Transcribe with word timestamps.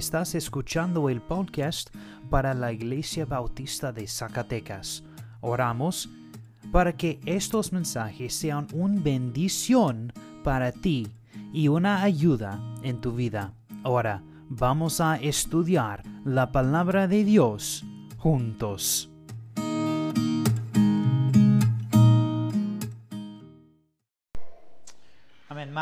Estás 0.00 0.34
escuchando 0.34 1.10
el 1.10 1.20
podcast 1.20 1.94
para 2.30 2.54
la 2.54 2.72
Iglesia 2.72 3.26
Bautista 3.26 3.92
de 3.92 4.08
Zacatecas. 4.08 5.04
Oramos 5.42 6.08
para 6.72 6.94
que 6.96 7.20
estos 7.26 7.70
mensajes 7.74 8.32
sean 8.32 8.66
una 8.72 8.98
bendición 8.98 10.10
para 10.42 10.72
ti 10.72 11.06
y 11.52 11.68
una 11.68 12.02
ayuda 12.02 12.58
en 12.82 13.02
tu 13.02 13.12
vida. 13.12 13.52
Ahora 13.82 14.22
vamos 14.48 15.02
a 15.02 15.16
estudiar 15.16 16.02
la 16.24 16.50
palabra 16.50 17.06
de 17.06 17.22
Dios 17.22 17.84
juntos. 18.16 19.09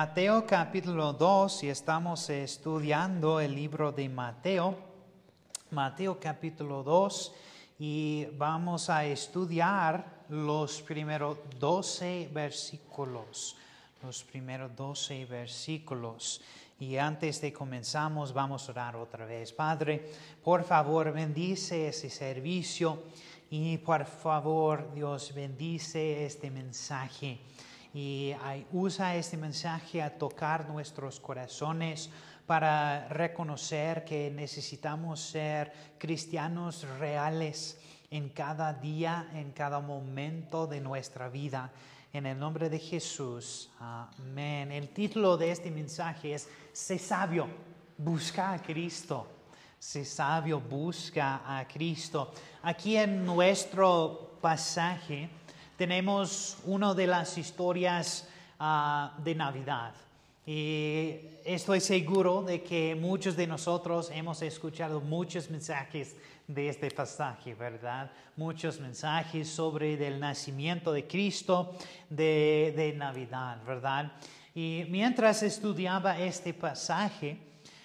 Mateo 0.01 0.47
capítulo 0.47 1.13
2 1.13 1.65
y 1.65 1.71
estamos 1.71 2.31
estudiando 2.31 3.41
el 3.41 3.53
libro 3.53 3.91
de 3.91 4.09
Mateo. 4.09 4.79
Mateo 5.73 6.21
capítulo 6.21 6.85
2 6.85 7.35
y 7.81 8.27
vamos 8.37 8.91
a 8.91 9.05
estudiar 9.05 10.23
los 10.29 10.83
primeros 10.83 11.39
12 11.59 12.31
versículos. 12.33 13.57
Los 14.01 14.23
primeros 14.23 14.71
12 14.77 15.25
versículos. 15.25 16.43
Y 16.79 16.97
antes 16.97 17.41
de 17.41 17.53
comenzamos, 17.53 18.33
vamos 18.33 18.69
a 18.69 18.71
orar 18.71 18.95
otra 18.95 19.27
vez. 19.27 19.53
Padre, 19.53 20.13
por 20.45 20.63
favor, 20.63 21.11
bendice 21.11 21.89
ese 21.89 22.09
servicio 22.09 23.03
y 23.51 23.79
por 23.79 24.05
favor, 24.05 24.95
Dios, 24.95 25.35
bendice 25.35 26.25
este 26.25 26.53
mensaje 26.53 27.41
y 28.01 28.33
usa 28.71 29.17
este 29.17 29.37
mensaje 29.37 30.01
a 30.01 30.17
tocar 30.17 30.69
nuestros 30.69 31.19
corazones 31.19 32.09
para 32.47 33.09
reconocer 33.09 34.05
que 34.05 34.31
necesitamos 34.31 35.19
ser 35.19 35.73
cristianos 35.99 36.87
reales 37.01 37.77
en 38.09 38.29
cada 38.29 38.73
día, 38.73 39.29
en 39.35 39.51
cada 39.51 39.81
momento 39.81 40.69
de 40.69 40.81
nuestra 40.81 41.29
vida. 41.29 41.73
En 42.13 42.27
el 42.27 42.39
nombre 42.39 42.71
de 42.71 42.79
Jesús. 42.79 43.69
Amén. 43.81 44.71
El 44.71 44.91
título 44.91 45.37
de 45.37 45.51
este 45.51 45.69
mensaje 45.73 46.35
es 46.35 46.49
Sé 46.73 47.01
sabio, 47.01 47.49
busca 47.97 48.53
a 48.53 48.63
Cristo. 48.63 49.27
Sé 49.77 50.05
sabio, 50.05 50.61
busca 50.61 51.43
a 51.45 51.67
Cristo. 51.67 52.33
Aquí 52.63 52.97
en 52.97 53.27
nuestro 53.27 54.39
pasaje 54.41 55.29
tenemos 55.79 56.59
una 56.65 56.93
de 56.93 57.07
las 57.07 57.39
historias 57.39 58.29
ah, 58.59 59.17
de 59.23 59.35
Navidad. 59.37 59.95
Y 60.45 61.21
estoy 61.45 61.81
seguro 61.81 62.43
de 62.43 62.65
que 62.65 62.97
muchos 62.97 63.37
de 63.37 63.47
nosotros 63.47 64.11
hemos 64.13 64.43
escuchado 64.43 65.01
muchos 65.01 65.49
mensajes 65.49 66.17
de 66.49 66.69
este 66.69 66.91
pasaje, 66.91 67.55
¿verdad? 67.55 68.11
Muchos 68.37 68.81
mensajes 68.81 69.49
sobre 69.49 70.05
el 70.05 70.19
nacimiento 70.19 70.93
de 70.93 71.07
Cristo 71.07 71.77
de, 72.11 72.75
de 72.77 72.95
Navidad, 72.95 73.63
¿verdad? 73.65 74.11
Y 74.57 74.85
mientras 74.89 75.45
estudiaba 75.45 76.19
este 76.19 76.55
pasaje, 76.55 77.39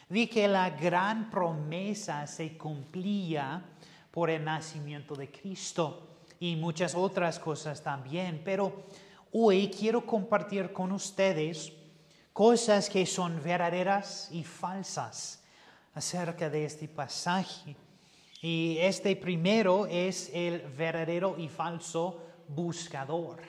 vi 0.09 0.25
que 0.25 0.47
la 0.47 0.71
gran 0.71 1.29
promesa 1.29 2.25
se 2.25 2.57
cumplía 2.57 3.63
por 4.09 4.31
el 4.31 4.43
nacimiento 4.43 5.13
de 5.13 5.29
Cristo 5.29 6.12
y 6.43 6.57
muchas 6.57 6.93
otras 6.93 7.39
cosas 7.39 7.81
también. 7.81 8.41
Pero 8.43 8.83
hoy 9.31 9.69
quiero 9.69 10.05
compartir 10.05 10.73
con 10.73 10.91
ustedes 10.91 11.71
cosas 12.33 12.89
que 12.89 13.05
son 13.05 13.41
verdaderas 13.41 14.27
y 14.29 14.43
falsas 14.43 15.41
acerca 15.93 16.49
de 16.49 16.65
este 16.65 16.89
pasaje. 16.89 17.77
Y 18.41 18.75
este 18.79 19.15
primero 19.15 19.85
es 19.85 20.31
el 20.33 20.59
verdadero 20.59 21.37
y 21.37 21.47
falso 21.47 22.21
buscador. 22.49 23.41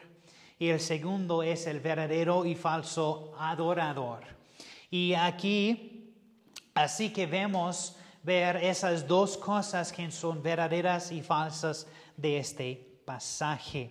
Y 0.57 0.69
el 0.69 0.79
segundo 0.79 1.43
es 1.43 1.67
el 1.67 1.81
verdadero 1.81 2.47
y 2.47 2.55
falso 2.55 3.35
adorador. 3.37 4.23
Y 4.89 5.15
aquí, 5.15 6.15
así 6.75 7.13
que 7.13 7.27
vemos 7.27 7.97
ver 8.23 8.55
esas 8.59 9.05
dos 9.09 9.37
cosas 9.37 9.93
que 9.93 10.09
son 10.13 10.41
verdaderas 10.41 11.11
y 11.11 11.23
falsas 11.23 11.89
de 12.17 12.39
este 12.39 13.01
pasaje. 13.05 13.91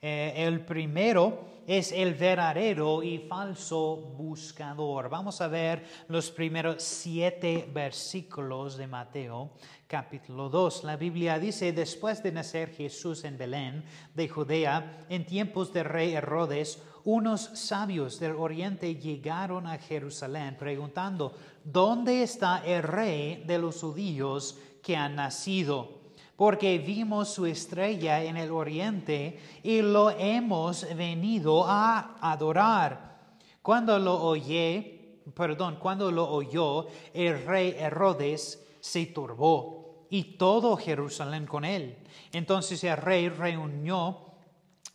Eh, 0.00 0.34
el 0.36 0.64
primero 0.64 1.56
es 1.66 1.90
el 1.90 2.14
verdadero 2.14 3.02
y 3.02 3.18
falso 3.18 3.96
buscador. 3.96 5.08
Vamos 5.08 5.40
a 5.40 5.48
ver 5.48 5.84
los 6.08 6.30
primeros 6.30 6.82
siete 6.82 7.68
versículos 7.72 8.76
de 8.76 8.86
Mateo 8.86 9.50
capítulo 9.86 10.48
2. 10.48 10.84
La 10.84 10.96
Biblia 10.96 11.38
dice, 11.38 11.72
después 11.72 12.22
de 12.22 12.32
nacer 12.32 12.70
Jesús 12.70 13.24
en 13.24 13.36
Belén 13.36 13.84
de 14.14 14.28
Judea, 14.28 15.06
en 15.08 15.26
tiempos 15.26 15.72
de 15.72 15.82
rey 15.82 16.14
Herodes, 16.14 16.80
unos 17.04 17.42
sabios 17.54 18.18
del 18.18 18.32
oriente 18.32 18.96
llegaron 18.96 19.66
a 19.66 19.78
Jerusalén 19.78 20.56
preguntando, 20.58 21.34
¿dónde 21.64 22.22
está 22.22 22.64
el 22.64 22.82
rey 22.82 23.44
de 23.46 23.58
los 23.58 23.80
judíos 23.80 24.58
que 24.82 24.96
ha 24.96 25.08
nacido? 25.08 25.95
Porque 26.36 26.78
vimos 26.78 27.30
su 27.30 27.46
estrella 27.46 28.22
en 28.22 28.36
el 28.36 28.50
oriente 28.50 29.38
y 29.62 29.80
lo 29.80 30.10
hemos 30.10 30.86
venido 30.94 31.64
a 31.66 32.16
adorar. 32.20 33.16
Cuando 33.62 33.98
lo 33.98 34.22
oye, 34.22 35.22
perdón, 35.34 35.76
cuando 35.80 36.10
lo 36.12 36.28
oyó, 36.28 36.86
el 37.14 37.44
rey 37.44 37.74
Herodes 37.78 38.64
se 38.80 39.06
turbó 39.06 40.06
y 40.10 40.36
todo 40.36 40.76
Jerusalén 40.76 41.46
con 41.46 41.64
él. 41.64 41.96
Entonces 42.32 42.84
el 42.84 42.96
rey 42.96 43.28
reunió 43.28 44.26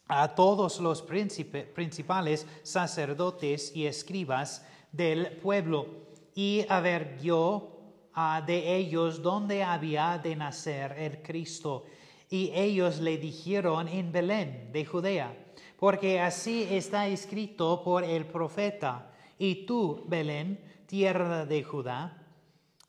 a 0.07 0.35
todos 0.35 0.79
los 0.79 1.01
principales 1.01 2.45
sacerdotes 2.63 3.75
y 3.75 3.85
escribas 3.85 4.65
del 4.91 5.37
pueblo 5.37 5.87
y 6.35 6.65
avergió 8.13 8.45
de 8.45 8.75
ellos 8.75 9.21
dónde 9.21 9.63
había 9.63 10.17
de 10.17 10.35
nacer 10.35 10.95
el 10.97 11.21
Cristo. 11.21 11.85
Y 12.29 12.51
ellos 12.53 12.99
le 12.99 13.17
dijeron 13.17 13.87
en 13.87 14.11
Belén 14.11 14.69
de 14.71 14.85
Judea, 14.85 15.35
porque 15.77 16.19
así 16.19 16.67
está 16.69 17.07
escrito 17.07 17.81
por 17.83 18.03
el 18.03 18.25
profeta. 18.25 19.11
Y 19.37 19.65
tú, 19.65 20.05
Belén, 20.07 20.59
tierra 20.85 21.45
de 21.45 21.63
Judá, 21.63 22.17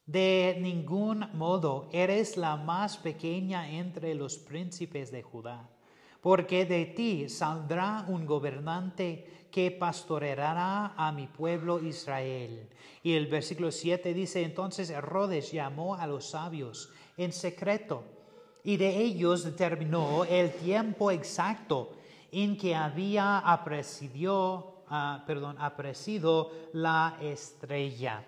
de 0.06 0.58
ningún 0.60 1.26
modo 1.34 1.88
eres 1.92 2.36
la 2.36 2.56
más 2.56 2.96
pequeña 2.96 3.70
entre 3.70 4.14
los 4.14 4.36
príncipes 4.36 5.10
de 5.10 5.22
Judá, 5.22 5.68
porque 6.20 6.64
de 6.64 6.86
ti 6.86 7.28
saldrá 7.28 8.04
un 8.08 8.26
gobernante 8.26 9.41
que 9.52 9.70
pastoreará 9.70 10.94
a 10.96 11.12
mi 11.12 11.28
pueblo 11.28 11.78
Israel. 11.78 12.68
Y 13.04 13.12
el 13.12 13.28
versículo 13.28 13.70
7 13.70 14.12
dice, 14.14 14.42
entonces 14.42 14.90
Herodes 14.90 15.52
llamó 15.52 15.94
a 15.94 16.06
los 16.08 16.30
sabios 16.30 16.90
en 17.16 17.32
secreto 17.32 18.02
y 18.64 18.76
de 18.76 18.96
ellos 18.96 19.44
determinó 19.44 20.24
el 20.24 20.52
tiempo 20.52 21.10
exacto 21.10 21.92
en 22.30 22.56
que 22.56 22.74
había 22.74 23.38
apreciado, 23.38 24.84
ah, 24.88 25.22
perdón, 25.26 25.56
la 26.72 27.18
estrella. 27.20 28.24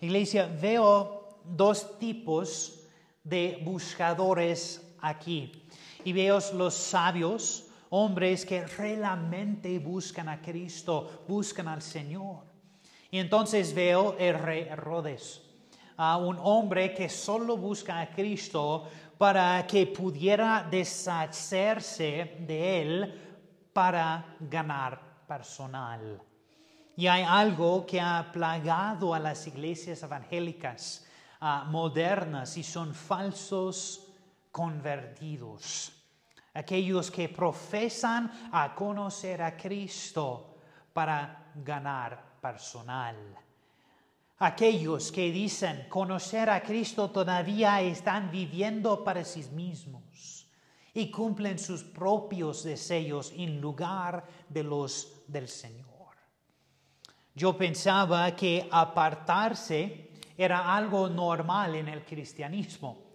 Iglesia, 0.00 0.50
veo 0.60 1.38
dos 1.44 1.98
tipos 1.98 2.80
de 3.22 3.60
buscadores 3.64 4.82
aquí. 5.00 5.52
Y 6.04 6.12
veo 6.12 6.38
los 6.54 6.74
sabios, 6.74 7.67
hombres 7.90 8.44
que 8.44 8.66
realmente 8.66 9.78
buscan 9.78 10.28
a 10.28 10.40
Cristo, 10.40 11.24
buscan 11.26 11.68
al 11.68 11.82
Señor. 11.82 12.44
Y 13.10 13.18
entonces 13.18 13.74
veo 13.74 14.16
el 14.18 14.38
rey 14.38 14.62
Herodes, 14.62 15.42
un 15.96 16.38
hombre 16.42 16.94
que 16.94 17.08
solo 17.08 17.56
busca 17.56 18.00
a 18.00 18.10
Cristo 18.10 18.88
para 19.16 19.66
que 19.66 19.86
pudiera 19.86 20.66
deshacerse 20.70 22.36
de 22.46 22.82
él 22.82 23.20
para 23.72 24.36
ganar 24.40 25.00
personal. 25.26 26.20
Y 26.96 27.06
hay 27.06 27.22
algo 27.22 27.86
que 27.86 28.00
ha 28.00 28.30
plagado 28.32 29.14
a 29.14 29.18
las 29.18 29.46
iglesias 29.46 30.02
evangélicas 30.02 31.06
ah, 31.40 31.64
modernas 31.68 32.56
y 32.56 32.62
son 32.62 32.92
falsos 32.92 34.08
convertidos 34.50 35.97
aquellos 36.58 37.10
que 37.10 37.28
profesan 37.28 38.50
a 38.50 38.74
conocer 38.74 39.40
a 39.42 39.56
Cristo 39.56 40.56
para 40.92 41.52
ganar 41.54 42.40
personal. 42.42 43.14
Aquellos 44.38 45.12
que 45.12 45.30
dicen 45.30 45.86
conocer 45.88 46.50
a 46.50 46.60
Cristo 46.60 47.10
todavía 47.10 47.80
están 47.80 48.30
viviendo 48.30 49.04
para 49.04 49.24
sí 49.24 49.44
mismos 49.52 50.48
y 50.94 51.12
cumplen 51.12 51.60
sus 51.60 51.84
propios 51.84 52.64
deseos 52.64 53.32
en 53.36 53.60
lugar 53.60 54.24
de 54.48 54.64
los 54.64 55.22
del 55.28 55.46
Señor. 55.46 55.86
Yo 57.36 57.56
pensaba 57.56 58.34
que 58.34 58.68
apartarse 58.68 60.10
era 60.36 60.74
algo 60.74 61.08
normal 61.08 61.76
en 61.76 61.86
el 61.86 62.04
cristianismo. 62.04 63.07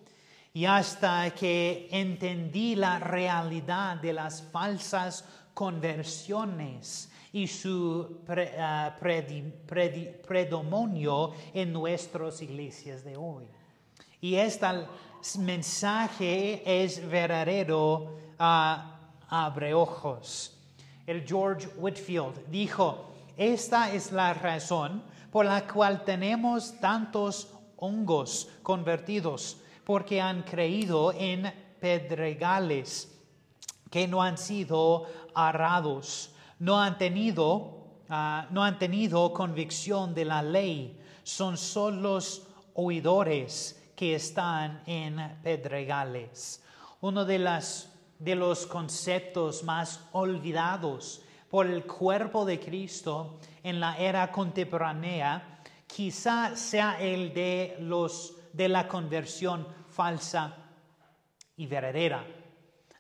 Y 0.54 0.66
hasta 0.66 1.30
que 1.32 1.88
entendí 1.92 2.76
la 2.76 3.00
realidad 3.00 3.98
de 3.98 4.14
las 4.14 4.42
falsas 4.42 5.26
conversiones 5.54 7.12
y 7.32 7.48
su 7.48 8.22
ah, 8.60 8.96
predominio 9.00 11.34
en 11.54 11.74
nuestras 11.74 12.42
iglesias 12.42 13.04
de 13.04 13.18
hoy. 13.18 13.48
Y 14.22 14.36
este 14.36 14.68
mensaje 15.40 16.62
es 16.66 17.06
verdadero, 17.10 18.18
a 18.38 18.94
abre 19.34 19.74
ojos. 19.74 20.56
El 21.08 21.28
George 21.28 21.68
Whitfield 21.76 22.48
dijo, 22.50 23.14
esta 23.36 23.92
es 23.92 24.12
la 24.12 24.34
razón 24.34 25.04
por 25.32 25.46
la 25.46 25.68
cual 25.68 26.06
tenemos 26.06 26.80
tantos 26.80 27.50
hongos 27.78 28.48
convertidos, 28.62 29.58
porque 29.86 30.22
han 30.22 30.44
creído 30.44 31.12
en 31.14 31.54
pedregales 31.80 33.10
que 33.90 34.08
no 34.08 34.24
han 34.24 34.38
sido 34.38 35.06
arados 35.36 36.34
no 36.64 36.80
han 36.80 36.98
tenido, 36.98 37.88
ah, 38.08 38.48
no 38.52 38.64
han 38.64 38.80
tenido 38.80 39.34
convicción 39.34 40.14
de 40.14 40.24
la 40.24 40.42
ley, 40.42 40.98
son 41.24 41.58
solo 41.58 42.14
los 42.14 42.48
oidores 42.74 43.84
que 43.98 44.16
están 44.16 44.82
en 44.86 45.40
pedregales. 45.44 46.64
Uno 47.02 47.26
de, 47.26 47.40
las, 47.40 47.92
de 48.18 48.36
los 48.36 48.66
conceptos 48.66 49.64
más 49.64 50.06
olvidados 50.14 51.22
por 51.50 51.68
el 51.68 51.86
cuerpo 51.86 52.46
de 52.46 52.62
Cristo 52.62 53.40
en 53.62 53.82
la 53.82 53.98
era 53.98 54.32
contemporánea 54.32 55.60
quizá 55.86 56.56
sea 56.56 56.98
el 57.02 57.34
de, 57.34 57.76
los, 57.82 58.38
de 58.54 58.70
la 58.70 58.88
conversión 58.88 59.68
falsa 59.90 60.56
y 61.58 61.68
verdadera. 61.68 62.26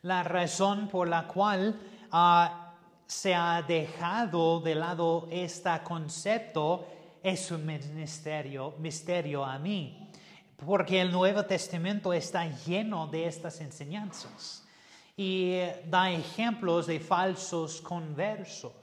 La 0.02 0.24
razón 0.24 0.90
por 0.90 1.08
la 1.08 1.28
cual 1.28 1.80
uh, 2.12 2.64
se 3.06 3.34
ha 3.34 3.62
dejado 3.62 4.60
de 4.60 4.76
lado 4.76 5.28
este 5.32 5.70
concepto 5.84 6.88
es 7.22 7.52
un 7.52 7.66
misterio, 7.66 8.74
misterio 8.80 9.46
a 9.46 9.58
mí, 9.58 10.10
porque 10.58 11.00
el 11.00 11.12
Nuevo 11.12 11.46
Testamento 11.46 12.12
está 12.12 12.46
lleno 12.66 13.08
de 13.08 13.28
estas 13.28 13.62
enseñanzas 13.62 14.68
y 15.16 15.60
da 15.86 16.12
ejemplos 16.12 16.88
de 16.88 17.00
falsos 17.00 17.80
conversos. 17.82 18.74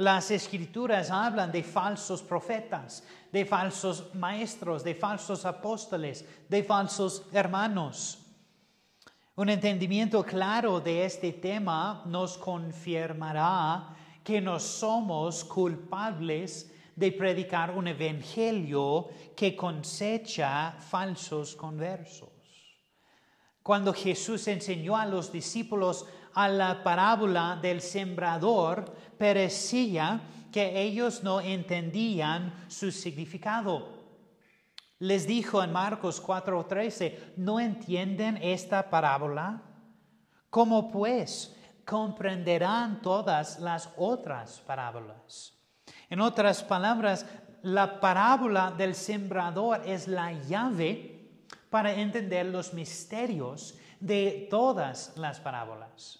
Las 0.00 0.30
escrituras 0.30 1.10
hablan 1.10 1.52
de 1.52 1.62
falsos 1.62 2.22
profetas, 2.22 3.04
de 3.30 3.44
falsos 3.44 4.14
maestros, 4.14 4.82
de 4.82 4.94
falsos 4.94 5.44
apóstoles, 5.44 6.24
de 6.48 6.64
falsos 6.64 7.26
hermanos. 7.32 8.18
Un 9.36 9.50
entendimiento 9.50 10.24
claro 10.24 10.80
de 10.80 11.04
este 11.04 11.34
tema 11.34 12.02
nos 12.06 12.38
confirmará 12.38 13.94
que 14.24 14.40
no 14.40 14.58
somos 14.58 15.44
culpables 15.44 16.72
de 16.96 17.12
predicar 17.12 17.76
un 17.76 17.86
evangelio 17.88 19.06
que 19.36 19.54
cosecha 19.54 20.76
falsos 20.78 21.54
conversos. 21.54 22.30
Cuando 23.62 23.92
Jesús 23.92 24.48
enseñó 24.48 24.96
a 24.96 25.04
los 25.04 25.30
discípulos 25.30 26.06
a 26.34 26.48
la 26.48 26.82
parábola 26.82 27.58
del 27.60 27.80
sembrador, 27.80 28.84
parecía 29.18 30.20
que 30.52 30.80
ellos 30.80 31.22
no 31.22 31.40
entendían 31.40 32.66
su 32.68 32.90
significado. 32.90 34.00
Les 34.98 35.26
dijo 35.26 35.62
en 35.62 35.72
Marcos 35.72 36.20
4:13, 36.20 37.34
¿no 37.36 37.58
entienden 37.58 38.36
esta 38.42 38.90
parábola? 38.90 39.62
¿Cómo 40.50 40.90
pues 40.90 41.56
comprenderán 41.84 43.00
todas 43.00 43.60
las 43.60 43.88
otras 43.96 44.60
parábolas? 44.60 45.54
En 46.10 46.20
otras 46.20 46.62
palabras, 46.62 47.24
la 47.62 48.00
parábola 48.00 48.72
del 48.72 48.94
sembrador 48.94 49.82
es 49.86 50.08
la 50.08 50.32
llave 50.32 51.46
para 51.70 51.94
entender 51.94 52.46
los 52.46 52.74
misterios 52.74 53.78
de 54.00 54.48
todas 54.50 55.12
las 55.16 55.38
parábolas. 55.40 56.18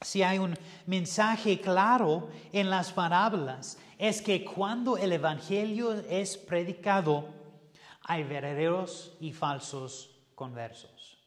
Si 0.00 0.22
hay 0.22 0.38
un 0.38 0.58
mensaje 0.86 1.60
claro 1.60 2.28
en 2.52 2.68
las 2.68 2.92
parábolas, 2.92 3.78
es 3.98 4.20
que 4.20 4.44
cuando 4.44 4.98
el 4.98 5.12
Evangelio 5.12 5.92
es 5.92 6.36
predicado, 6.36 7.28
hay 8.02 8.24
verdaderos 8.24 9.16
y 9.20 9.32
falsos 9.32 10.10
conversos. 10.34 11.18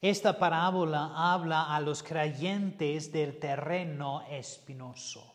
Esta 0.00 0.38
parábola 0.38 1.12
habla 1.14 1.74
a 1.74 1.80
los 1.80 2.02
creyentes 2.02 3.10
del 3.12 3.38
terreno 3.38 4.22
espinoso 4.28 5.33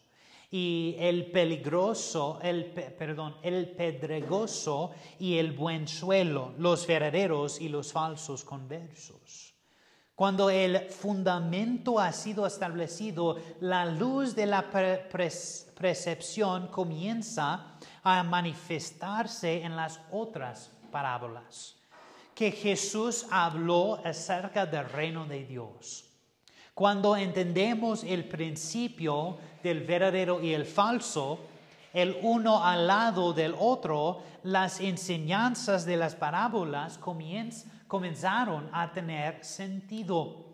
y 0.52 0.96
el 0.98 1.30
peligroso, 1.32 2.40
el, 2.42 2.66
perdón, 2.66 3.36
el 3.44 3.70
pedregoso 3.72 4.92
y 5.20 5.38
el 5.38 5.52
buen 5.52 5.88
suelo, 5.88 6.54
los 6.58 6.88
verdaderos 6.88 7.62
y 7.62 7.70
los 7.70 7.92
falsos 7.92 8.44
conversos. 8.44 9.54
Cuando 10.16 10.50
el 10.50 10.90
fundamento 10.90 12.00
ha 12.00 12.12
sido 12.12 12.46
establecido, 12.46 13.38
la 13.62 13.86
luz 13.86 14.36
de 14.36 14.48
la 14.48 14.70
percepción 14.70 16.68
comienza 16.68 17.78
a 18.04 18.24
manifestarse 18.24 19.62
en 19.62 19.76
las 19.76 20.02
otras 20.12 20.72
parábolas 20.92 21.80
que 22.36 22.52
Jesús 22.52 23.28
habló 23.32 24.00
acerca 24.06 24.66
del 24.66 24.90
reino 24.90 25.26
de 25.26 25.44
Dios. 25.44 26.09
Cuando 26.80 27.18
entendemos 27.18 28.06
el 28.06 28.24
principio 28.24 29.38
del 29.62 29.82
verdadero 29.82 30.42
y 30.42 30.54
el 30.54 30.64
falso, 30.64 31.42
el 31.92 32.18
uno 32.22 32.64
al 32.64 32.88
lado 32.88 33.34
del 33.34 33.54
otro, 33.60 34.22
las 34.44 34.80
enseñanzas 34.80 35.86
de 35.86 35.98
las 35.98 36.16
parábolas 36.16 36.98
comenzaron 37.86 38.70
a 38.72 38.94
tener 38.94 39.44
sentido. 39.44 40.46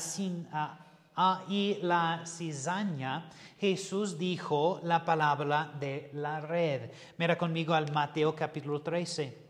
y 1.49 1.79
la 1.83 2.25
cizaña, 2.27 3.31
Jesús 3.59 4.19
dijo 4.19 4.81
la 4.83 5.05
palabra 5.05 5.73
de 5.81 6.11
la 6.13 6.41
red. 6.41 6.91
Mira 7.17 7.39
conmigo 7.39 7.73
al 7.73 7.91
Mateo 7.93 8.35
capítulo 8.35 8.83
13. 8.83 9.47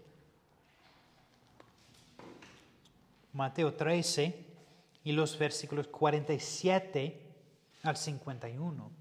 Mateo 3.32 3.74
13 3.74 4.46
y 5.04 5.12
los 5.12 5.38
versículos 5.38 5.88
47 5.88 7.22
al 7.82 7.96
51. 7.96 8.97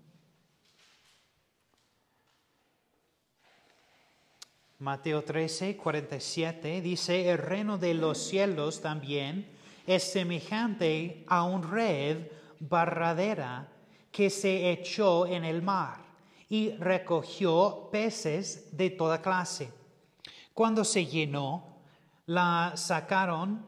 Mateo 4.80 5.24
13, 5.24 5.76
47 5.76 6.82
dice, 6.82 7.32
el 7.32 7.40
reino 7.40 7.80
de 7.80 7.96
los 7.96 8.20
cielos 8.20 8.80
también 8.80 9.50
es 9.88 10.04
semejante 10.04 11.26
a 11.28 11.46
un 11.46 11.64
red 11.64 12.28
barradera 12.60 13.70
que 14.12 14.30
se 14.30 14.70
echó 14.70 15.26
en 15.26 15.46
el 15.46 15.64
mar 15.64 15.98
y 16.48 16.74
recogió 16.78 17.90
peces 17.92 18.78
de 18.78 18.92
toda 18.92 19.20
clase. 19.20 19.72
Cuando 20.54 20.84
se 20.84 21.08
llenó, 21.08 21.80
la 22.28 22.74
sacaron 22.76 23.66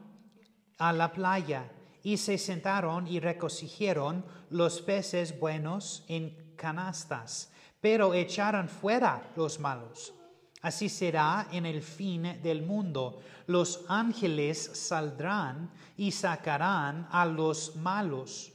a 0.78 0.92
la 0.92 1.10
playa 1.12 1.72
y 2.04 2.18
se 2.18 2.38
sentaron 2.38 3.08
y 3.08 3.18
recogieron 3.18 4.24
los 4.50 4.80
peces 4.80 5.36
buenos 5.40 6.04
en 6.06 6.54
canastas, 6.54 7.50
pero 7.80 8.14
echaron 8.14 8.68
fuera 8.68 9.32
los 9.34 9.58
malos. 9.58 10.14
Así 10.62 10.88
será 10.88 11.48
en 11.52 11.64
el 11.64 11.82
fin 11.82 12.38
del 12.42 12.62
mundo. 12.62 13.20
Los 13.46 13.84
ángeles 13.88 14.58
saldrán 14.74 15.70
y 15.96 16.12
sacarán 16.12 17.08
a 17.10 17.24
los 17.24 17.76
malos 17.76 18.52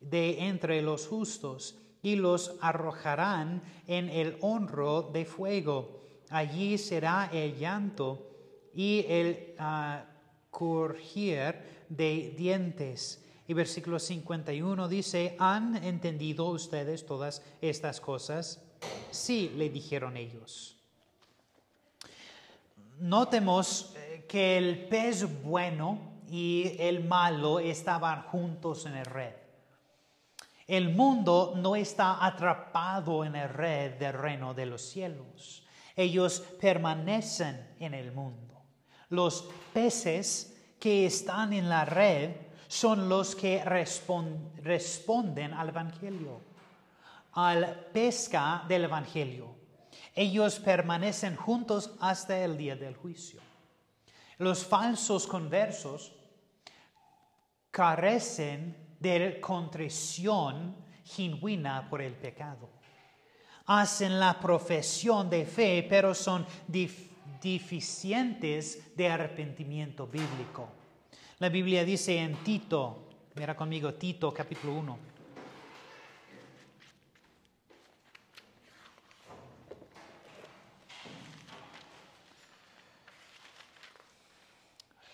de 0.00 0.46
entre 0.46 0.82
los 0.82 1.06
justos 1.06 1.76
y 2.02 2.16
los 2.16 2.56
arrojarán 2.60 3.62
en 3.86 4.08
el 4.08 4.36
honro 4.40 5.02
de 5.02 5.24
fuego. 5.24 6.00
Allí 6.30 6.76
será 6.76 7.30
el 7.32 7.56
llanto 7.56 8.28
y 8.74 9.04
el 9.08 9.54
uh, 9.58 10.94
de 11.88 12.34
dientes. 12.36 13.24
Y 13.46 13.54
versículo 13.54 13.98
51 13.98 14.88
dice, 14.88 15.36
¿han 15.38 15.76
entendido 15.82 16.50
ustedes 16.50 17.06
todas 17.06 17.42
estas 17.60 18.00
cosas? 18.00 18.62
Sí, 19.10 19.52
le 19.56 19.70
dijeron 19.70 20.16
ellos. 20.16 20.77
Notemos 23.00 23.94
eh, 23.96 24.26
que 24.28 24.58
el 24.58 24.88
pez 24.88 25.42
bueno 25.42 26.22
y 26.28 26.76
el 26.78 27.04
malo 27.04 27.60
estaban 27.60 28.22
juntos 28.22 28.86
en 28.86 28.96
el 28.96 29.06
red. 29.06 29.34
El 30.66 30.90
mundo 30.90 31.54
no 31.56 31.76
está 31.76 32.24
atrapado 32.24 33.24
en 33.24 33.36
el 33.36 33.48
red 33.48 33.94
del 33.94 34.12
reino 34.12 34.52
de 34.52 34.66
los 34.66 34.82
cielos. 34.82 35.64
Ellos 35.96 36.40
permanecen 36.60 37.74
en 37.78 37.94
el 37.94 38.12
mundo. 38.12 38.62
Los 39.10 39.48
peces 39.72 40.56
que 40.78 41.06
están 41.06 41.52
en 41.52 41.68
la 41.68 41.84
red 41.84 42.32
son 42.66 43.08
los 43.08 43.34
que 43.34 43.64
responden 43.64 45.54
al 45.54 45.70
Evangelio, 45.70 46.40
al 47.32 47.86
pesca 47.92 48.64
del 48.68 48.84
Evangelio. 48.84 49.57
Ellos 50.20 50.58
permanecen 50.58 51.36
juntos 51.36 51.92
hasta 52.00 52.36
el 52.44 52.58
día 52.58 52.74
del 52.74 52.96
juicio. 52.96 53.40
Los 54.38 54.66
falsos 54.66 55.28
conversos 55.28 56.12
carecen 57.70 58.76
de 58.98 59.40
contrición 59.40 60.74
genuina 61.04 61.88
por 61.88 62.02
el 62.02 62.14
pecado. 62.14 62.68
Hacen 63.66 64.18
la 64.18 64.40
profesión 64.40 65.30
de 65.30 65.46
fe, 65.46 65.86
pero 65.88 66.12
son 66.16 66.44
deficientes 67.40 68.96
de 68.96 69.08
arrepentimiento 69.08 70.08
bíblico. 70.08 70.68
La 71.38 71.48
Biblia 71.48 71.84
dice 71.84 72.18
en 72.18 72.34
Tito, 72.42 73.08
mira 73.36 73.54
conmigo 73.54 73.94
Tito 73.94 74.34
capítulo 74.34 74.72
1. 74.80 75.17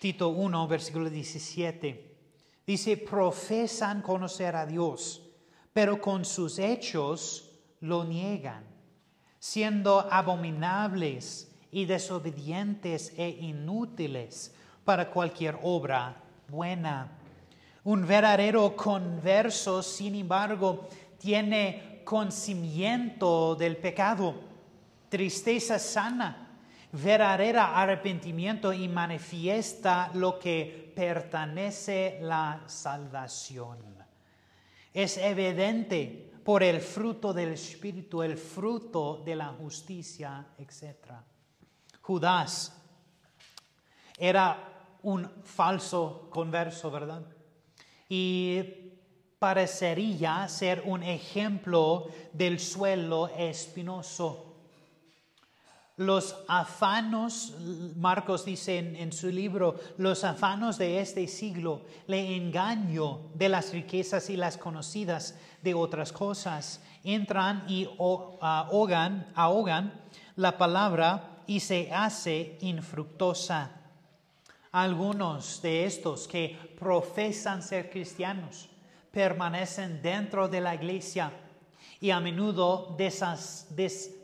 Tito 0.04 0.28
1, 0.28 0.68
versículo 0.68 1.08
17. 1.08 2.14
Dice, 2.66 2.98
profesan 2.98 4.02
conocer 4.02 4.54
a 4.54 4.66
Dios, 4.66 5.22
pero 5.72 5.98
con 5.98 6.26
sus 6.26 6.58
hechos 6.58 7.50
lo 7.80 8.04
niegan, 8.04 8.64
siendo 9.38 10.06
abominables 10.12 11.50
y 11.70 11.86
desobedientes 11.86 13.14
e 13.16 13.30
inútiles 13.30 14.54
para 14.84 15.08
cualquier 15.08 15.58
obra 15.62 16.20
buena. 16.48 17.10
Un 17.84 18.06
verdadero 18.06 18.76
converso, 18.76 19.82
sin 19.82 20.16
embargo, 20.16 20.86
tiene 21.16 22.02
conocimiento 22.04 23.54
del 23.54 23.78
pecado, 23.78 24.34
tristeza 25.08 25.78
sana, 25.78 26.43
verdadero 26.94 27.60
arrepentimiento 27.60 28.72
y 28.72 28.86
manifiesta 28.86 30.10
lo 30.14 30.38
que 30.38 30.92
pertenece 30.94 32.18
la 32.22 32.62
salvación. 32.66 33.78
Es 34.92 35.16
evidente 35.18 36.32
por 36.44 36.62
el 36.62 36.80
fruto 36.80 37.32
del 37.32 37.54
Espíritu, 37.54 38.22
el 38.22 38.36
fruto 38.36 39.22
de 39.24 39.34
la 39.34 39.48
justicia, 39.48 40.46
etc. 40.56 41.14
Judas 42.00 42.80
era 44.16 44.56
un 45.02 45.28
falso 45.42 46.28
converso, 46.30 46.92
¿verdad? 46.92 47.22
Y 48.08 48.62
parecería 49.40 50.46
ser 50.48 50.82
un 50.86 51.02
ejemplo 51.02 52.06
del 52.32 52.60
suelo 52.60 53.28
espinoso 53.36 54.53
los 55.96 56.36
afanos, 56.48 57.54
Marcos 57.96 58.44
dice 58.44 58.78
en, 58.78 59.12
su 59.12 59.28
libro, 59.28 59.76
los 59.96 60.24
afanos 60.24 60.76
de 60.76 60.98
este 61.00 61.28
siglo, 61.28 61.82
le 62.08 62.36
engaño 62.36 63.20
de 63.34 63.48
las 63.48 63.72
riquezas 63.72 64.28
y 64.28 64.36
las 64.36 64.58
conocidas 64.58 65.36
de 65.62 65.74
otras 65.74 66.10
cosas, 66.10 66.82
entran 67.04 67.64
y 67.68 67.88
ahogan, 67.98 69.30
ahogan 69.36 70.00
la 70.34 70.58
palabra 70.58 71.42
y 71.46 71.60
se 71.60 71.92
hace 71.92 72.58
infructuosa. 72.60 73.70
Algunos 74.72 75.62
de 75.62 75.84
estos 75.84 76.26
que 76.26 76.58
profesan 76.76 77.62
ser 77.62 77.88
cristianos 77.88 78.68
permanecen 79.12 80.02
dentro 80.02 80.48
de 80.48 80.60
la 80.60 80.74
iglesia 80.74 81.30
y 82.00 82.10
a 82.10 82.18
menudo 82.18 82.96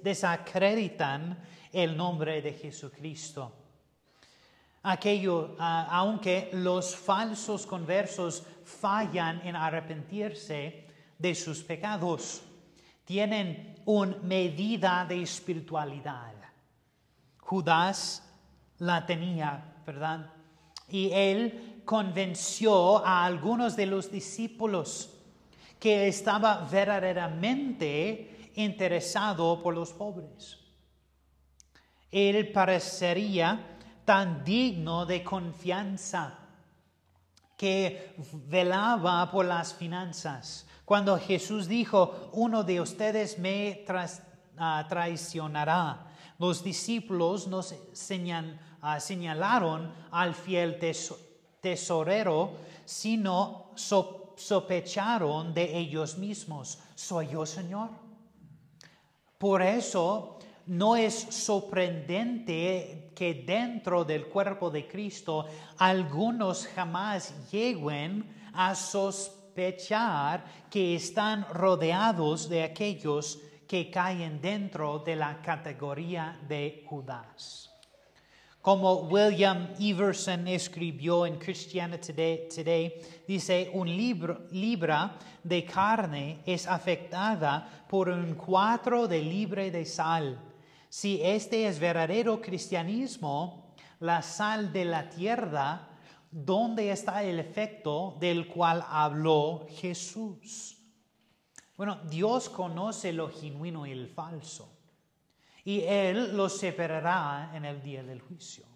desacreditan 0.02 1.38
el 1.72 1.96
nombre 1.96 2.42
de 2.42 2.52
Jesucristo. 2.52 3.52
Aquello, 4.82 5.56
aunque 5.58 6.50
los 6.54 6.96
falsos 6.96 7.66
conversos 7.66 8.42
fallan 8.64 9.46
en 9.46 9.54
arrepentirse 9.54 10.86
de 11.18 11.34
sus 11.34 11.62
pecados, 11.62 12.42
tienen 13.04 13.74
una 13.84 14.16
medida 14.22 15.04
de 15.04 15.22
espiritualidad. 15.22 16.32
Judas 17.38 18.22
la 18.78 19.04
tenía, 19.04 19.74
¿verdad? 19.84 20.32
Y 20.88 21.10
él 21.12 21.82
convenció 21.84 23.04
a 23.04 23.24
algunos 23.24 23.76
de 23.76 23.86
los 23.86 24.10
discípulos 24.10 25.12
que 25.78 26.08
estaba 26.08 26.68
verdaderamente 26.70 28.52
interesado 28.54 29.62
por 29.62 29.74
los 29.74 29.92
pobres. 29.92 30.59
Él 32.10 32.50
parecería 32.52 33.78
tan 34.04 34.42
digno 34.42 35.06
de 35.06 35.22
confianza 35.22 36.38
que 37.56 38.14
velaba 38.48 39.30
por 39.30 39.44
las 39.44 39.74
finanzas. 39.74 40.66
Cuando 40.84 41.18
Jesús 41.18 41.68
dijo, 41.68 42.30
uno 42.32 42.64
de 42.64 42.80
ustedes 42.80 43.38
me 43.38 43.84
ah, 44.56 44.86
traicionará, 44.88 46.06
los 46.38 46.64
discípulos 46.64 47.46
nos 47.46 47.74
ah, 48.80 48.98
señalaron 48.98 49.92
al 50.10 50.34
fiel 50.34 50.78
tesorero, 51.60 52.56
sino 52.84 53.70
sospecharon 53.74 55.52
de 55.52 55.78
ellos 55.78 56.16
mismos, 56.16 56.78
¿soy 56.94 57.28
yo, 57.28 57.44
Señor? 57.44 57.90
Por 59.36 59.62
eso 59.62 60.38
no 60.70 60.94
es 60.94 61.14
sorprendente 61.14 63.10
que 63.12 63.34
dentro 63.34 64.04
del 64.04 64.28
cuerpo 64.28 64.70
de 64.70 64.86
Cristo 64.86 65.44
algunos 65.78 66.68
jamás 66.68 67.50
lleguen 67.50 68.24
a 68.52 68.76
sospechar 68.76 70.44
que 70.70 70.94
están 70.94 71.44
rodeados 71.52 72.48
de 72.48 72.62
aquellos 72.62 73.40
que 73.66 73.90
caen 73.90 74.40
dentro 74.40 75.00
de 75.00 75.16
la 75.16 75.42
categoría 75.42 76.38
de 76.46 76.84
Judas. 76.88 77.68
Como 78.62 79.08
William 79.08 79.70
Everson 79.80 80.46
escribió 80.46 81.26
en 81.26 81.36
Christianity 81.36 82.12
Today, 82.54 82.94
dice, 83.26 83.72
un 83.74 83.88
libra 83.88 85.18
de 85.42 85.64
carne 85.64 86.42
es 86.46 86.68
afectada 86.68 87.86
por 87.88 88.08
un 88.08 88.34
cuatro 88.34 89.08
de 89.08 89.20
libre 89.20 89.72
de 89.72 89.84
sal 89.84 90.46
si 90.90 91.22
este 91.22 91.68
es 91.68 91.78
verdadero 91.78 92.42
cristianismo, 92.42 93.72
la 94.00 94.22
sal 94.22 94.72
de 94.72 94.84
la 94.84 95.08
tierra, 95.08 95.88
¿dónde 96.32 96.90
está 96.90 97.22
el 97.22 97.38
efecto 97.38 98.16
del 98.18 98.48
cual 98.48 98.84
habló 98.88 99.68
Jesús? 99.70 100.76
Bueno, 101.76 102.00
Dios 102.10 102.48
conoce 102.48 103.12
lo 103.12 103.30
genuino 103.30 103.86
y 103.86 103.92
el 103.92 104.08
falso, 104.08 104.68
y 105.64 105.82
Él 105.82 106.36
lo 106.36 106.48
separará 106.48 107.52
en 107.54 107.64
el 107.64 107.80
día 107.80 108.02
del 108.02 108.20
juicio. 108.20 108.66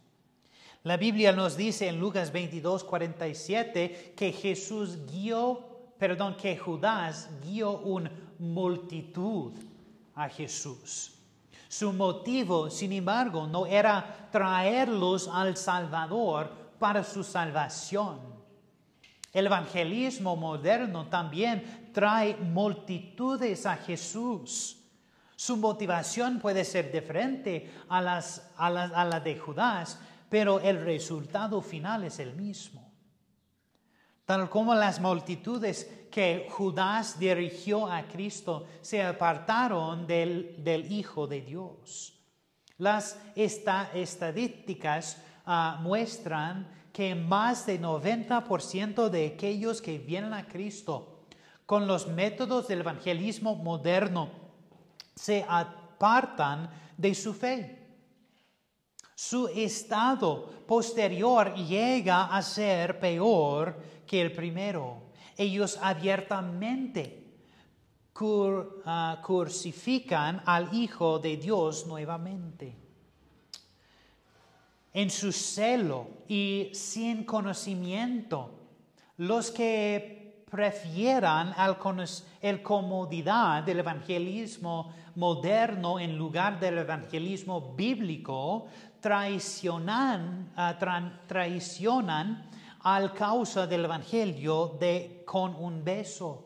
La 0.84 0.96
Biblia 0.96 1.32
nos 1.32 1.56
dice 1.56 1.88
en 1.88 1.98
Lucas 1.98 2.30
22, 2.30 2.84
47 2.84 4.14
que 4.16 4.32
Jesús 4.32 5.04
guió, 5.10 5.94
perdón, 5.98 6.36
que 6.36 6.56
Judas 6.56 7.28
guió 7.42 7.78
una 7.78 8.12
multitud 8.38 9.52
a 10.14 10.28
Jesús. 10.28 11.13
Su 11.76 11.92
motivo, 11.92 12.70
sin 12.70 12.92
embargo, 12.92 13.48
no 13.48 13.66
era 13.66 14.28
traerlos 14.30 15.26
al 15.26 15.56
Salvador 15.56 16.48
para 16.78 17.02
su 17.02 17.24
salvación. 17.24 18.20
El 19.32 19.46
evangelismo 19.46 20.36
moderno 20.36 21.08
también 21.08 21.90
trae 21.92 22.36
multitudes 22.36 23.66
a 23.66 23.74
Jesús. 23.74 24.84
Su 25.34 25.56
motivación 25.56 26.38
puede 26.38 26.64
ser 26.64 26.92
diferente 26.92 27.68
a, 27.88 28.00
las, 28.00 28.52
a, 28.56 28.70
la, 28.70 29.18
de 29.18 29.36
Judas, 29.36 29.98
pero 30.28 30.60
el 30.60 30.84
resultado 30.84 31.60
final 31.60 32.04
es 32.04 32.20
el 32.20 32.36
mismo. 32.36 32.83
Tal 34.24 34.48
como 34.48 34.74
las 34.74 35.00
multitudes 35.00 35.90
que 36.10 36.46
Judas 36.50 37.18
dirigió 37.18 37.86
a 37.86 38.04
Cristo 38.04 38.66
se 38.80 39.02
apartaron 39.02 40.06
del, 40.06 40.86
Hijo 40.90 41.26
de 41.26 41.42
Dios. 41.42 42.14
Las 42.78 43.18
estadísticas 43.34 45.18
ah, 45.44 45.78
muestran 45.82 46.68
que 46.92 47.14
más 47.14 47.66
del 47.66 47.82
90% 47.82 49.08
de 49.08 49.26
aquellos 49.26 49.82
que 49.82 49.98
vienen 49.98 50.32
a 50.32 50.46
Cristo 50.46 51.26
con 51.66 51.86
los 51.86 52.06
métodos 52.06 52.68
del 52.68 52.80
evangelismo 52.80 53.56
moderno 53.56 54.30
se 55.16 55.44
apartan 55.48 56.70
de 56.96 57.14
su 57.14 57.34
fe. 57.34 57.80
Su 59.16 59.48
estado 59.48 60.50
posterior 60.66 61.54
llega 61.54 62.26
a 62.26 62.42
ser 62.42 62.98
peor 62.98 63.93
que 64.14 64.22
el 64.22 64.30
primero. 64.30 65.02
Ellos 65.36 65.76
abiertamente 65.82 67.26
ah, 68.86 69.20
crucifican 69.24 70.40
al 70.46 70.72
Hijo 70.72 71.18
de 71.18 71.36
Dios 71.36 71.84
nuevamente. 71.88 72.76
En 74.92 75.10
su 75.10 75.32
celo 75.32 76.06
y 76.28 76.70
sin 76.72 77.24
conocimiento, 77.24 78.52
los 79.16 79.50
que 79.50 80.44
prefieran 80.48 81.52
el 82.40 82.62
comodidad 82.62 83.64
del 83.64 83.80
evangelismo 83.80 84.94
moderno 85.16 85.98
en 85.98 86.16
lugar 86.16 86.60
del 86.60 86.78
evangelismo 86.78 87.74
bíblico 87.74 88.68
traicionan, 89.00 90.52
ah, 90.54 90.78
traicionan 91.26 92.54
al 92.84 93.12
causa 93.12 93.66
del 93.66 93.86
Evangelio 93.86 94.76
de 94.78 95.24
con 95.26 95.56
un 95.56 95.82
beso. 95.82 96.44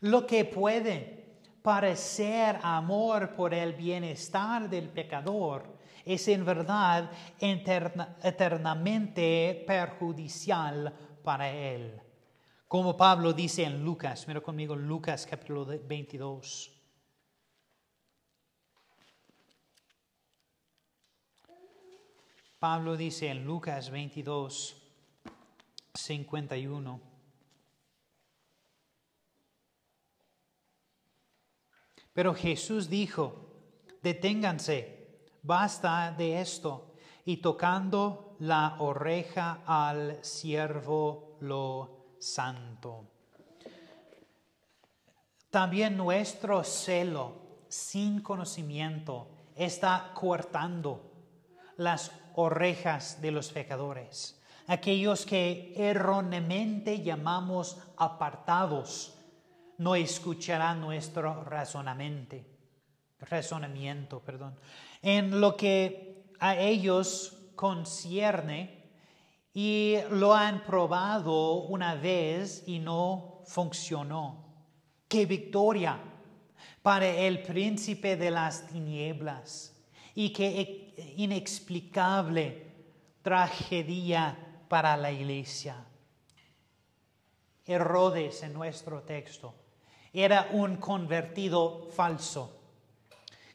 Lo 0.00 0.26
que 0.26 0.44
puede 0.44 1.38
parecer 1.62 2.58
amor 2.62 3.34
por 3.34 3.54
el 3.54 3.72
bienestar 3.72 4.68
del 4.68 4.90
pecador 4.90 5.78
es 6.04 6.28
en 6.28 6.44
verdad 6.44 7.10
eternamente 7.40 9.64
perjudicial 9.66 10.94
para 11.24 11.50
él. 11.50 12.00
Como 12.68 12.96
Pablo 12.96 13.32
dice 13.32 13.64
en 13.64 13.82
Lucas, 13.82 14.28
mira 14.28 14.40
conmigo 14.40 14.76
Lucas 14.76 15.26
capítulo 15.26 15.64
22. 15.64 16.72
Pablo 22.58 22.96
dice 22.96 23.28
en 23.28 23.44
Lucas 23.44 23.90
22, 23.90 24.85
51. 25.96 27.00
Pero 32.12 32.34
Jesús 32.34 32.88
dijo, 32.88 33.34
deténganse, 34.02 35.20
basta 35.42 36.14
de 36.16 36.40
esto. 36.40 36.94
Y 37.24 37.38
tocando 37.38 38.36
la 38.38 38.76
oreja 38.78 39.62
al 39.66 40.24
siervo 40.24 41.36
lo 41.40 42.14
santo. 42.18 43.10
También 45.50 45.96
nuestro 45.96 46.62
celo 46.62 47.64
sin 47.68 48.20
conocimiento 48.22 49.28
está 49.54 50.12
cortando 50.14 51.12
las 51.76 52.12
orejas 52.34 53.20
de 53.20 53.30
los 53.32 53.50
pecadores 53.50 54.35
aquellos 54.66 55.24
que 55.24 55.74
erróneamente 55.76 57.02
llamamos 57.02 57.78
apartados, 57.96 59.14
no 59.78 59.94
escucharán 59.94 60.80
nuestro 60.80 61.44
razonamiento, 61.44 62.36
razonamiento, 63.20 64.20
perdón, 64.20 64.58
en 65.02 65.40
lo 65.40 65.56
que 65.56 66.32
a 66.40 66.56
ellos 66.56 67.50
concierne 67.54 68.90
y 69.52 69.96
lo 70.10 70.34
han 70.34 70.64
probado 70.64 71.62
una 71.64 71.94
vez 71.94 72.64
y 72.66 72.78
no 72.78 73.42
funcionó. 73.46 74.44
¡Qué 75.08 75.24
victoria 75.24 75.98
para 76.82 77.08
el 77.08 77.42
príncipe 77.42 78.16
de 78.16 78.30
las 78.30 78.66
tinieblas! 78.66 79.72
Y 80.14 80.30
qué 80.30 81.14
inexplicable 81.16 82.66
tragedia 83.22 84.45
para 84.76 84.94
la 84.94 85.10
iglesia. 85.10 85.74
Herodes 87.64 88.42
en 88.42 88.52
nuestro 88.52 89.00
texto 89.04 89.54
era 90.12 90.50
un 90.52 90.76
convertido 90.76 91.88
falso 91.90 92.60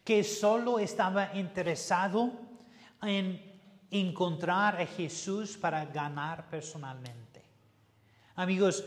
que 0.03 0.23
solo 0.23 0.79
estaba 0.79 1.35
interesado 1.35 2.31
en 3.03 3.39
encontrar 3.91 4.81
a 4.81 4.87
Jesús 4.87 5.57
para 5.57 5.85
ganar 5.85 6.49
personalmente. 6.49 7.43
Amigos, 8.37 8.83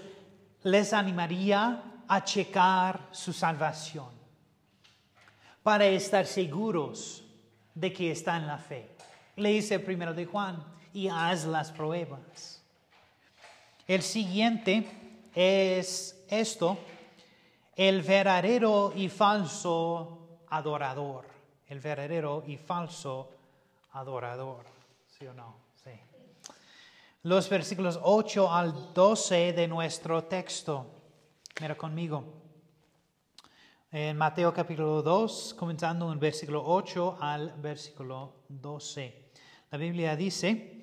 les 0.65 0.93
animaría 0.93 2.03
a 2.09 2.25
checar 2.25 3.11
su 3.13 3.33
salvación 3.33 4.11
para 5.63 5.87
estar 5.87 6.27
seguros 6.27 7.23
de 7.77 7.93
que 7.93 8.11
está 8.11 8.37
en 8.37 8.49
la 8.49 8.59
fe. 8.59 8.97
Le 9.37 9.51
dice 9.51 9.79
primero 9.79 10.13
de 10.13 10.27
Juan, 10.27 10.75
y 10.95 11.09
haz 11.09 11.45
las 11.45 11.73
pruebas. 11.73 12.63
El 13.87 14.01
siguiente 14.01 14.89
es 15.35 16.25
esto, 16.31 16.79
el 17.77 18.01
verdadero 18.01 18.93
y 18.95 19.09
falso 19.09 20.39
adorador. 20.49 21.27
El 21.67 21.81
verdadero 21.81 22.45
y 22.47 22.57
falso 22.57 23.31
adorador. 23.93 24.65
¿Sí 25.09 25.27
o 25.27 25.35
no? 25.35 25.57
Sí. 25.83 25.91
Los 27.25 27.49
versículos 27.49 27.99
8 28.01 28.53
al 28.53 28.95
12 28.95 29.53
de 29.53 29.67
nuestro 29.67 30.25
texto. 30.25 30.87
Mira 31.61 31.75
conmigo. 31.75 32.25
En 33.91 34.17
Mateo 34.17 34.53
capítulo 34.53 35.03
2, 35.03 35.55
comenzando 35.59 36.13
en 36.13 36.21
versículo 36.21 36.63
8 36.65 37.19
al 37.21 37.53
versículo 37.61 38.33
12. 38.49 39.25
La 39.71 39.79
Biblia 39.79 40.15
dice, 40.15 40.74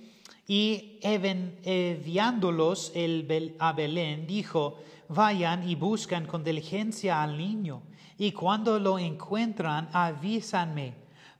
y 0.51 0.99
enviándolos 1.01 2.91
el, 2.93 3.55
a 3.57 3.71
Belén, 3.71 4.27
dijo, 4.27 4.79
vayan 5.07 5.65
y 5.65 5.75
buscan 5.75 6.27
con 6.27 6.43
diligencia 6.43 7.23
al 7.23 7.37
niño, 7.37 7.83
y 8.17 8.33
cuando 8.33 8.77
lo 8.77 8.99
encuentran, 8.99 9.87
avísanme, 9.93 10.93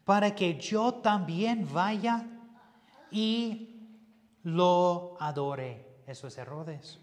para 0.06 0.34
que 0.34 0.58
yo 0.58 0.93
también 0.93 1.67
vaya 1.74 2.26
y 3.12 3.82
lo 4.43 5.17
adore. 5.19 6.04
Eso 6.08 6.28
es 6.28 6.38
Herodes. 6.38 6.97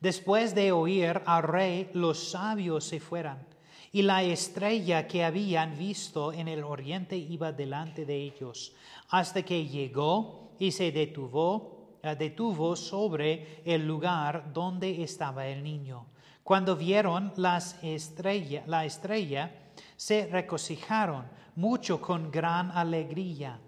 Después 0.00 0.56
de 0.56 0.72
oír 0.72 1.22
al 1.24 1.44
rey, 1.44 1.88
los 1.92 2.32
sabios 2.32 2.82
se 2.82 2.98
fueran, 2.98 3.46
y 3.92 4.02
la 4.02 4.24
estrella 4.24 5.06
que 5.06 5.22
habían 5.22 5.78
visto 5.78 6.32
en 6.32 6.48
el 6.48 6.64
oriente 6.64 7.16
iba 7.16 7.52
delante 7.52 8.04
de 8.04 8.16
ellos, 8.16 8.72
hasta 9.08 9.44
que 9.44 9.68
llegó 9.68 10.42
y 10.62 10.70
se 10.70 10.92
detuvo, 10.92 11.98
eh, 12.04 12.14
detuvo 12.14 12.76
sobre 12.76 13.62
el 13.64 13.84
lugar 13.84 14.52
donde 14.52 15.02
estaba 15.02 15.44
el 15.44 15.60
niño. 15.60 16.06
Cuando 16.44 16.76
vieron 16.76 17.32
las 17.34 17.82
estrella, 17.82 18.62
la 18.68 18.84
estrella, 18.84 19.50
se 19.96 20.26
regocijaron 20.26 21.24
mucho 21.56 22.00
con 22.00 22.30
gran 22.30 22.70
alegría. 22.70 23.58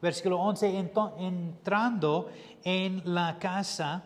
Versículo 0.00 0.38
11, 0.38 0.78
entrando 1.18 2.30
en 2.62 3.02
la 3.04 3.36
casa, 3.36 4.04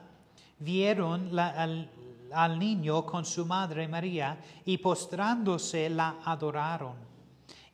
vieron 0.59 1.39
al, 1.39 1.91
al 2.33 2.59
niño 2.59 3.05
con 3.05 3.27
su 3.27 3.45
madre 3.45 3.87
María 3.89 4.39
y 4.65 4.79
postrándose 4.79 5.91
la 5.91 6.17
adoraron 6.25 7.12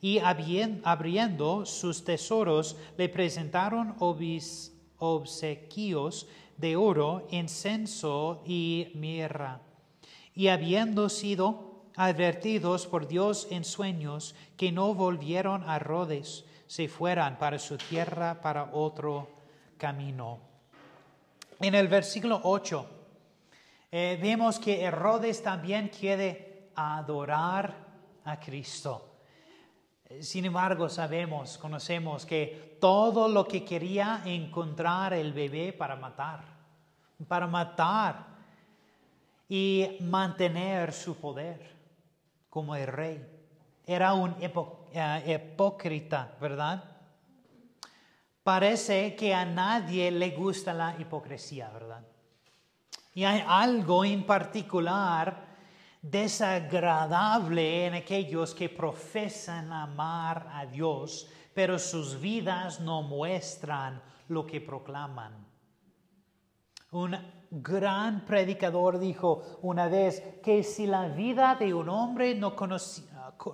y 0.01 0.19
abriendo 0.19 1.65
sus 1.65 2.03
tesoros 2.03 2.77
le 2.97 3.09
presentaron 3.09 3.95
obsequios 4.97 6.27
de 6.57 6.75
oro, 6.75 7.27
incenso 7.31 8.41
y 8.45 8.91
mirra. 8.95 9.61
Y 10.33 10.47
habiendo 10.47 11.09
sido 11.09 11.83
advertidos 11.95 12.87
por 12.87 13.07
Dios 13.07 13.47
en 13.51 13.63
sueños 13.63 14.35
que 14.55 14.71
no 14.71 14.93
volvieron 14.93 15.63
a 15.69 15.79
Rhodes, 15.79 16.45
se 16.67 16.87
fueran 16.87 17.37
para 17.37 17.59
su 17.59 17.77
tierra 17.77 18.41
para 18.41 18.71
otro 18.73 19.27
camino. 19.77 20.39
En 21.59 21.75
el 21.75 21.87
versículo 21.87 22.39
8 22.43 22.85
eh, 23.91 24.19
vemos 24.21 24.59
que 24.59 24.81
Herodes 24.81 25.41
también 25.41 25.89
quiere 25.89 26.69
adorar 26.75 27.75
a 28.23 28.39
Cristo. 28.39 29.08
Sin 30.21 30.43
embargo, 30.43 30.89
sabemos, 30.89 31.59
conocemos 31.59 32.25
que 32.25 32.77
todo 32.81 33.27
lo 33.27 33.47
que 33.47 33.63
quería 33.63 34.23
encontrar 34.25 35.13
el 35.13 35.33
bebé 35.33 35.71
para 35.71 35.95
matar, 35.95 36.43
para 37.27 37.45
matar 37.45 38.25
y 39.47 39.97
mantener 40.01 40.93
su 40.93 41.15
poder 41.15 41.75
como 42.49 42.75
el 42.75 42.87
rey. 42.87 43.23
Era 43.85 44.13
un 44.13 44.35
eh, 44.41 45.41
hipócrita, 45.53 46.33
¿verdad? 46.41 46.83
Parece 48.43 49.15
que 49.15 49.35
a 49.35 49.45
nadie 49.45 50.09
le 50.09 50.31
gusta 50.31 50.73
la 50.73 50.95
hipocresía, 50.97 51.69
¿verdad? 51.69 52.03
Y 53.13 53.25
hay 53.25 53.43
algo 53.47 54.03
en 54.03 54.25
particular 54.25 55.48
desagradable 56.01 57.85
en 57.85 57.93
aquellos 57.95 58.55
que 58.55 58.69
profesan 58.69 59.71
amar 59.71 60.47
a 60.53 60.65
Dios, 60.65 61.27
pero 61.53 61.77
sus 61.77 62.19
vidas 62.19 62.79
no 62.79 63.01
muestran 63.01 64.01
lo 64.29 64.45
que 64.45 64.61
proclaman. 64.61 65.45
Un 66.91 67.15
gran 67.51 68.25
predicador 68.25 68.97
dijo 68.97 69.59
una 69.61 69.87
vez 69.87 70.23
que 70.41 70.63
si 70.63 70.87
la 70.87 71.07
vida 71.07 71.55
de 71.55 71.73
un 71.73 71.89
hombre 71.89 72.33
no, 72.33 72.55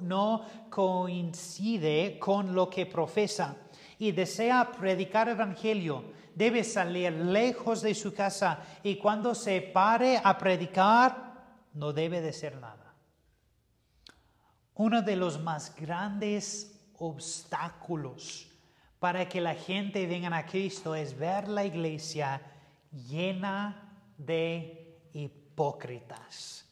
no 0.02 0.42
coincide 0.70 2.20
con 2.20 2.54
lo 2.54 2.70
que 2.70 2.86
profesa 2.86 3.58
y 3.98 4.12
desea 4.12 4.72
predicar 4.72 5.30
evangelio, 5.30 6.04
debe 6.34 6.64
salir 6.64 7.12
lejos 7.12 7.82
de 7.82 7.96
su 7.96 8.14
casa 8.14 8.60
y 8.84 8.96
cuando 8.98 9.34
se 9.34 9.62
pare 9.62 10.20
a 10.22 10.38
predicar, 10.38 11.25
no 11.76 11.94
debe 11.94 12.22
de 12.22 12.34
ser 12.34 12.56
nada. 12.58 12.94
Uno 14.74 15.02
de 15.02 15.16
los 15.16 15.40
más 15.40 15.76
grandes 15.76 16.82
obstáculos 16.98 18.48
para 19.00 19.30
que 19.30 19.40
la 19.40 19.54
gente 19.54 20.08
venga 20.08 20.36
a 20.36 20.46
Cristo 20.46 20.96
es 20.96 21.18
ver 21.18 21.48
la 21.48 21.64
iglesia 21.64 22.42
llena 22.92 23.94
de 24.18 25.10
hipócritas. 25.14 26.66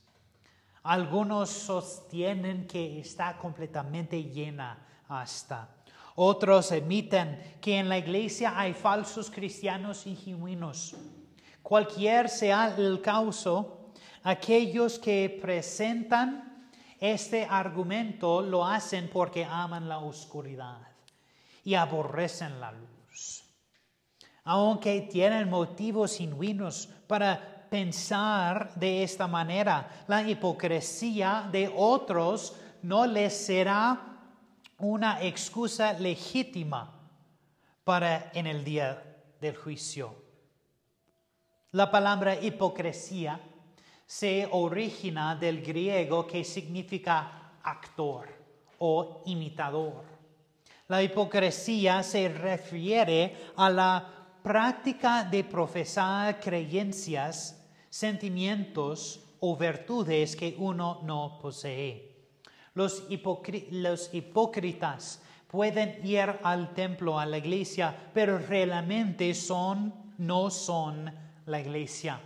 Algunos 0.84 1.50
sostienen 1.50 2.68
que 2.68 3.00
está 3.00 3.38
completamente 3.38 4.24
llena 4.24 4.86
hasta. 5.08 5.70
Otros 6.16 6.72
admiten 6.72 7.58
que 7.62 7.78
en 7.78 7.90
la 7.90 7.98
iglesia 7.98 8.60
hay 8.60 8.74
falsos 8.74 9.32
cristianos 9.32 10.06
y 10.06 10.16
genuinos. 10.16 10.96
Cualquier 11.62 12.30
sea 12.30 12.76
el 12.78 13.02
caso, 13.02 13.83
Aquellos 14.24 15.00
que 15.00 15.38
presentan 15.42 16.68
este 17.00 17.44
argumento 17.44 18.42
lo 18.42 18.66
hacen 18.66 19.10
porque 19.12 19.44
aman 19.44 19.90
la 19.90 20.00
oscuridad 20.00 20.80
y 21.66 21.76
aborrecen 21.76 22.62
la 22.62 22.72
luz. 22.72 23.44
Aunque 24.46 25.02
tienen 25.02 25.50
motivos 25.50 26.18
genuinos 26.18 26.88
para 27.08 27.68
pensar 27.70 28.74
de 28.76 29.04
esta 29.04 29.28
manera, 29.28 30.06
la 30.08 30.22
hipocresía 30.22 31.50
de 31.52 31.72
otros 31.76 32.56
no 32.82 33.06
les 33.06 33.46
será 33.46 34.20
una 34.78 35.22
excusa 35.22 35.94
legítima 35.94 36.94
para 37.84 38.32
en 38.34 38.48
el 38.48 38.64
día 38.64 39.04
del 39.42 39.58
juicio. 39.58 40.16
La 41.72 41.90
palabra 41.92 42.40
hipocresía 42.40 43.42
se 44.14 44.48
origina 44.52 45.36
del 45.36 45.64
griego 45.64 46.28
que 46.28 46.44
significa 46.44 47.56
actor 47.64 48.28
o 48.78 49.24
imitador. 49.26 50.04
La 50.88 51.02
hipocresía 51.02 52.04
se 52.04 52.30
refiere 52.30 53.36
a 53.56 53.72
la 53.72 54.08
práctica 54.44 55.24
de 55.24 55.44
profesar 55.44 56.40
creencias, 56.40 57.60
sentimientos 57.90 59.20
o 59.40 59.58
virtudes 59.58 60.36
que 60.36 60.56
uno 60.60 61.00
no 61.02 61.40
posee. 61.42 62.16
Los, 62.76 63.06
hipócritas 63.10 65.24
pueden 65.48 66.06
ir 66.06 66.40
al 66.44 66.72
templo, 66.76 67.18
a 67.18 67.26
la 67.26 67.40
iglesia, 67.40 68.12
pero 68.14 68.38
realmente 68.38 69.34
son, 69.34 69.92
no 70.20 70.52
son 70.52 71.12
la 71.48 71.60
iglesia. 71.60 72.22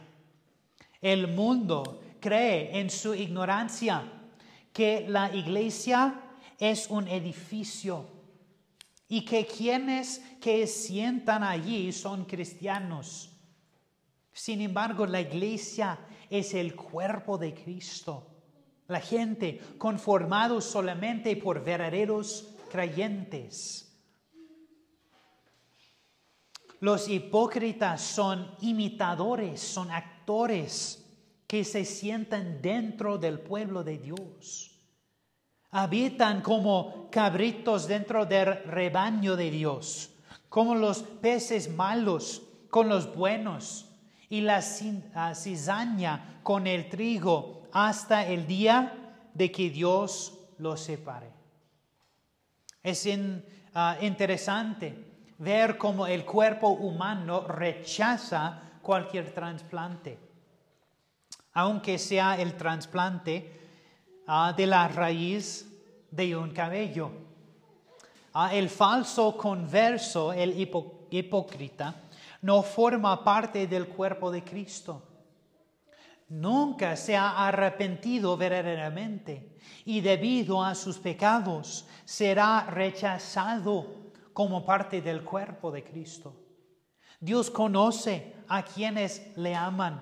El 1.02 1.28
mundo 1.28 2.02
cree 2.20 2.80
en 2.80 2.90
su 2.90 3.14
ignorancia 3.14 4.04
que 4.74 5.06
la 5.08 5.34
iglesia 5.34 6.22
es 6.60 6.90
un 6.90 7.08
edificio 7.08 8.06
y 9.08 9.24
que 9.24 9.46
quienes 9.46 10.20
que 10.42 10.68
sientan 10.68 11.44
allí 11.44 11.92
son 11.92 12.26
cristianos. 12.26 13.32
Sin 14.34 14.62
embargo, 14.62 15.06
la 15.06 15.22
iglesia 15.22 16.00
es 16.30 16.54
el 16.54 16.76
cuerpo 16.76 17.38
de 17.38 17.54
Cristo. 17.54 18.28
La 18.88 19.00
gente 19.00 19.60
conformado 19.78 20.62
solamente 20.62 21.36
por 21.36 21.64
verdaderos 21.64 22.56
creyentes. 22.70 23.84
Los 26.80 27.10
hipócritas 27.10 28.02
son 28.02 28.52
imitadores, 28.62 29.60
son 29.60 29.90
actores 29.92 30.17
que 31.48 31.64
se 31.64 31.86
sientan 31.86 32.62
dentro 32.62 33.18
del 33.18 33.40
pueblo 33.40 33.84
de 33.84 33.98
Dios. 33.98 34.72
Habitan 35.72 36.42
como 36.42 37.10
cabritos 37.10 37.88
dentro 37.88 38.26
del 38.26 38.64
rebaño 38.66 39.38
de 39.38 39.50
Dios, 39.50 40.12
como 40.50 40.76
los 40.76 41.04
peces 41.04 41.70
malos 41.74 42.42
con 42.70 42.90
los 42.90 43.16
buenos 43.16 43.86
y 44.30 44.42
la 44.42 44.62
cizaña 44.62 46.42
con 46.44 46.68
el 46.68 46.90
trigo 46.90 47.64
hasta 47.72 48.28
el 48.28 48.46
día 48.48 49.30
de 49.34 49.50
que 49.50 49.70
Dios 49.70 50.38
los 50.58 50.82
separe. 50.82 51.32
Es 52.84 53.08
ah, 53.74 53.98
interesante 54.02 55.06
ver 55.38 55.78
cómo 55.78 56.06
el 56.08 56.26
cuerpo 56.26 56.70
humano 56.70 57.48
rechaza 57.48 58.67
cualquier 58.88 59.34
trasplante, 59.34 60.18
aunque 61.52 62.00
sea 62.00 62.40
el 62.40 62.56
trasplante 62.56 63.60
ah, 64.26 64.54
de 64.56 64.66
la 64.66 64.88
raíz 64.88 65.68
de 66.10 66.34
un 66.38 66.52
cabello. 66.52 67.12
Ah, 68.34 68.56
el 68.56 68.70
falso 68.70 69.36
converso, 69.36 70.32
el 70.32 70.58
hipócrita, 71.10 71.96
no 72.44 72.64
forma 72.64 73.26
parte 73.26 73.68
del 73.68 73.90
cuerpo 73.90 74.32
de 74.32 74.42
Cristo. 74.46 75.04
Nunca 76.30 76.96
se 76.96 77.18
ha 77.18 77.46
arrepentido 77.46 78.38
verdaderamente 78.38 79.58
y 79.84 80.00
debido 80.00 80.64
a 80.64 80.74
sus 80.76 80.98
pecados 80.98 81.86
será 82.06 82.68
rechazado 82.70 84.14
como 84.32 84.64
parte 84.64 85.02
del 85.02 85.26
cuerpo 85.26 85.72
de 85.72 85.84
Cristo. 85.84 86.47
Dios 87.20 87.50
conoce 87.50 88.34
a 88.48 88.64
quienes 88.64 89.36
le 89.36 89.56
aman. 89.56 90.02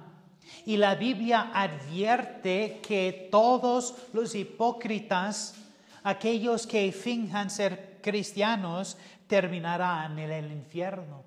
Y 0.65 0.77
la 0.77 0.95
Biblia 0.95 1.51
advierte 1.53 2.79
que 2.85 3.29
todos 3.31 3.95
los 4.13 4.35
hipócritas, 4.35 5.55
aquellos 6.03 6.67
que 6.67 6.91
finjan 6.91 7.49
ser 7.49 7.99
cristianos, 8.01 8.97
terminarán 9.27 10.19
en 10.19 10.31
el 10.31 10.51
infierno. 10.51 11.23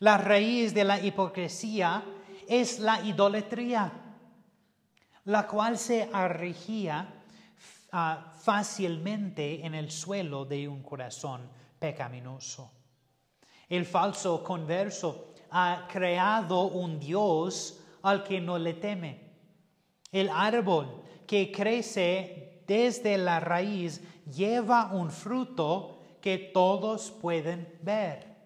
La 0.00 0.18
raíz 0.18 0.74
de 0.74 0.84
la 0.84 1.00
hipocresía 1.00 2.04
es 2.46 2.78
la 2.80 3.00
idolatría, 3.02 3.92
la 5.24 5.46
cual 5.46 5.78
se 5.78 6.10
arregía 6.12 7.14
ah, 7.92 8.32
fácilmente 8.38 9.64
en 9.64 9.74
el 9.74 9.90
suelo 9.90 10.44
de 10.44 10.68
un 10.68 10.82
corazón 10.82 11.48
pecaminoso. 11.78 12.75
El 13.68 13.84
falso 13.84 14.44
converso 14.44 15.34
ha 15.50 15.86
creado 15.90 16.68
un 16.68 17.00
Dios 17.00 17.80
al 18.02 18.22
que 18.22 18.40
no 18.40 18.58
le 18.58 18.74
teme. 18.74 19.20
El 20.12 20.28
árbol 20.28 21.02
que 21.26 21.50
crece 21.50 22.62
desde 22.66 23.18
la 23.18 23.40
raíz 23.40 24.00
lleva 24.26 24.92
un 24.92 25.10
fruto 25.10 26.00
que 26.20 26.38
todos 26.38 27.10
pueden 27.10 27.78
ver. 27.82 28.36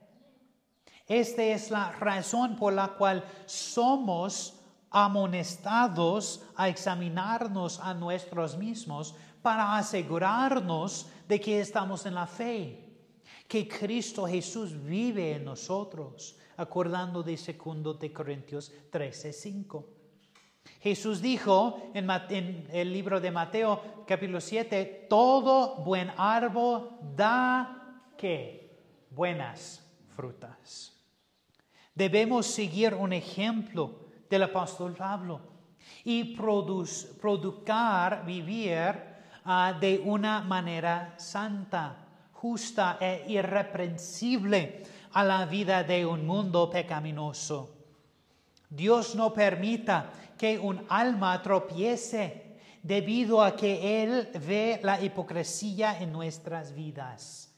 Esta 1.07 1.43
es 1.43 1.71
la 1.71 1.93
razón 1.93 2.57
por 2.57 2.73
la 2.73 2.89
cual 2.89 3.25
somos 3.45 4.59
amonestados 4.91 6.43
a 6.57 6.69
examinarnos 6.69 7.79
a 7.81 7.93
nosotros 7.95 8.57
mismos 8.57 9.15
para 9.43 9.77
asegurarnos 9.77 11.09
de 11.29 11.41
que 11.41 11.61
estamos 11.61 12.07
en 12.07 12.15
la 12.15 12.27
fe 12.27 12.90
que 13.51 13.67
Cristo 13.67 14.29
Jesús 14.29 14.81
vive 14.81 15.35
en 15.35 15.45
nosotros, 15.45 16.39
acordando 16.57 17.21
de 17.21 17.37
2 17.37 17.99
de 17.99 18.13
Corintios 18.13 18.73
13, 18.91 19.33
5. 19.33 19.89
Jesús 20.81 21.21
dijo 21.21 21.91
en, 21.93 22.69
el 22.71 22.93
libro 22.93 23.21
de 23.21 23.33
Mateo 23.33 24.05
capítulo 24.07 24.41
7, 24.41 25.09
todo 25.11 25.83
buen 25.83 26.13
árbol 26.17 26.91
da 27.17 28.05
¿qué? 28.17 28.79
Buenas 29.11 29.85
frutas. 30.15 30.97
Debemos 31.93 32.47
seguir 32.47 32.95
un 32.95 33.13
ejemplo 33.13 34.07
del 34.29 34.45
apóstol 34.45 34.95
Pablo 34.95 35.41
y 36.05 36.37
producar, 37.21 38.25
vivir 38.25 38.95
uh, 39.45 39.77
de 39.81 40.01
una 40.05 40.41
manera 40.41 41.15
santa, 41.19 42.07
justa 42.41 42.97
e 43.01 43.25
irreprensible 43.29 44.83
a 45.13 45.23
la 45.23 45.45
vida 45.45 45.85
de 45.85 46.07
un 46.07 46.27
mundo 46.27 46.71
pecaminoso. 46.71 47.77
Dios 48.71 49.15
no 49.15 49.35
permita 49.35 50.11
que 50.39 50.59
un 50.59 50.87
alma 50.89 51.43
tropiece 51.43 52.57
debido 52.83 53.43
a 53.43 53.55
que 53.55 54.03
Él 54.03 54.31
ve 54.47 54.81
la 54.83 55.03
hipocresía 55.03 56.01
en 56.01 56.13
nuestras 56.13 56.73
vidas. 56.73 57.53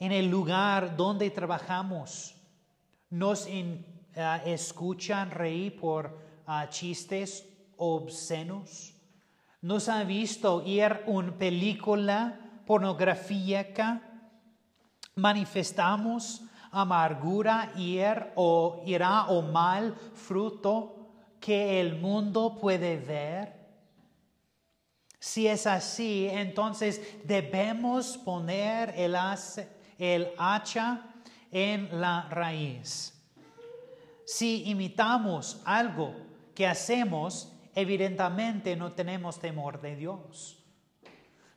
En 0.00 0.10
el 0.10 0.28
lugar 0.28 0.96
donde 0.96 1.30
trabajamos, 1.30 2.34
nos 3.10 3.46
eh, 3.46 3.84
escuchan 4.46 5.30
reír 5.30 5.78
por 5.78 6.18
ah, 6.46 6.68
chistes 6.68 7.46
obscenos. 7.76 8.94
Nos 9.60 9.88
han 9.88 10.08
visto 10.08 10.64
ir 10.66 11.04
una 11.06 11.32
película 11.38 12.43
pornográfica. 12.66 14.00
Manifestamos 15.16 16.42
amargura, 16.70 17.72
ir 17.76 18.32
o 18.34 18.82
irá 18.84 19.26
o 19.26 19.42
mal 19.42 19.94
fruto 20.14 21.08
que 21.40 21.80
el 21.80 21.96
mundo 21.96 22.58
puede 22.60 22.96
ver. 22.96 23.64
Si 25.20 25.46
es 25.46 25.66
así, 25.66 26.26
entonces 26.30 27.00
debemos 27.24 28.18
poner 28.18 28.92
el, 28.96 29.16
el 29.98 30.32
hacha 30.36 31.14
en 31.50 32.00
la 32.00 32.28
raíz. 32.28 33.14
Si 34.26 34.64
imitamos 34.64 35.62
algo 35.64 36.14
que 36.54 36.66
hacemos, 36.66 37.52
evidentemente 37.74 38.74
no 38.74 38.92
tenemos 38.92 39.38
temor 39.38 39.80
de 39.80 39.96
Dios. 39.96 40.63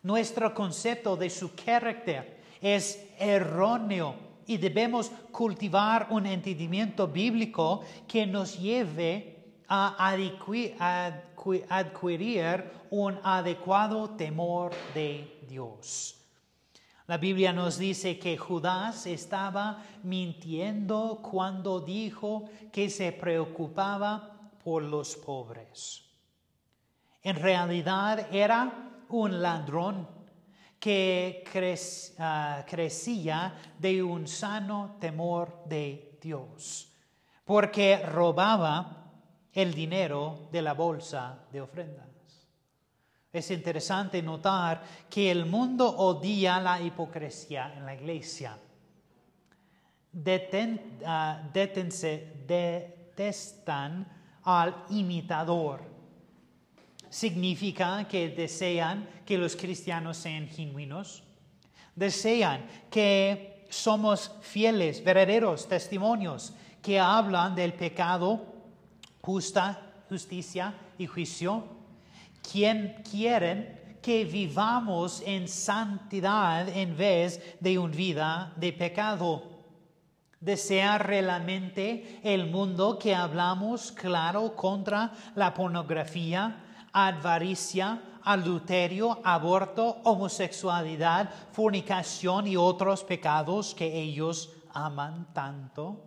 Nuestro 0.04 0.54
concepto 0.54 1.16
de 1.18 1.30
su 1.30 1.54
carácter 1.56 2.42
es 2.62 3.08
erróneo 3.20 4.16
y 4.46 4.58
debemos 4.58 5.12
cultivar 5.32 6.08
un 6.10 6.26
entendimiento 6.26 7.08
bíblico 7.08 7.82
que 8.08 8.26
nos 8.26 8.58
lleve 8.60 9.36
a 9.68 9.96
adquirir 11.70 12.72
un 12.90 13.20
adecuado 13.24 14.12
temor 14.12 14.72
de 14.94 15.44
Dios. 15.50 16.16
La 17.08 17.18
Biblia 17.18 17.54
nos 17.54 17.78
dice 17.78 18.20
que 18.20 18.38
Judas 18.38 19.06
estaba 19.08 19.84
mintiendo 20.04 21.20
cuando 21.22 21.80
dijo 21.80 22.50
que 22.72 22.90
se 22.90 23.14
preocupaba 23.14 24.52
por 24.64 24.84
los 24.84 25.16
pobres. 25.16 26.04
En 27.24 27.38
realidad 27.38 28.28
era 28.34 28.88
un 29.10 29.42
ladrón 29.42 30.08
que 30.80 31.44
ah, 32.20 32.64
crecía 32.68 33.56
de 33.80 34.04
un 34.04 34.28
sano 34.28 34.98
temor 35.00 35.64
de 35.66 36.18
Dios, 36.22 36.94
porque 37.46 37.98
robaba 38.06 39.12
el 39.54 39.74
dinero 39.74 40.50
de 40.52 40.62
la 40.62 40.74
bolsa 40.74 41.46
de 41.52 41.62
ofrenda. 41.62 42.06
Es 43.34 43.52
interesante 43.52 44.22
notar 44.22 44.82
que 45.10 45.30
el 45.30 45.46
mundo 45.46 45.88
odia 45.88 46.60
la 46.60 46.82
hipocresía 46.82 47.74
en 47.76 47.86
la 47.86 47.94
iglesia. 47.94 48.58
Ah, 51.06 51.42
detestan 52.48 54.08
al 54.44 54.86
imitador. 54.90 55.97
Significa 57.10 58.08
que 58.08 58.30
desean 58.30 59.08
que 59.26 59.38
los 59.38 59.56
cristianos 59.56 60.18
sean 60.18 60.48
genuinos. 60.48 61.24
Desean 61.96 62.66
que 62.90 63.66
somos 63.70 64.32
fieles, 64.42 65.04
verdaderos 65.04 65.68
testimonios 65.68 66.54
que 66.82 67.00
hablan 67.00 67.56
del 67.56 67.74
pecado, 67.74 68.46
justa, 69.22 69.82
justicia 70.10 70.74
y 70.98 71.06
juicio 71.06 71.78
quien 72.52 72.96
quieren 73.10 73.98
que 74.02 74.24
vivamos 74.24 75.22
en 75.26 75.48
santidad 75.48 76.70
en 76.70 76.96
vez 76.96 77.42
de 77.60 77.78
una 77.78 77.96
vida 77.96 78.54
de 78.56 78.72
pecado. 78.72 79.44
Desea 80.40 80.98
realmente 80.98 82.20
el 82.24 82.50
mundo 82.50 82.98
que 82.98 83.14
hablamos 83.14 83.92
claro 83.92 84.56
contra 84.56 85.12
la 85.36 85.54
pornografía, 85.54 86.64
avaricia, 87.06 88.02
adulterio, 88.24 89.20
aborto, 89.24 90.02
homosexualidad, 90.04 91.30
fornicación 91.52 92.48
y 92.48 92.58
otros 92.58 93.04
pecados 93.04 93.76
que 93.76 94.02
ellos 94.02 94.50
aman 94.74 95.32
tanto. 95.32 96.04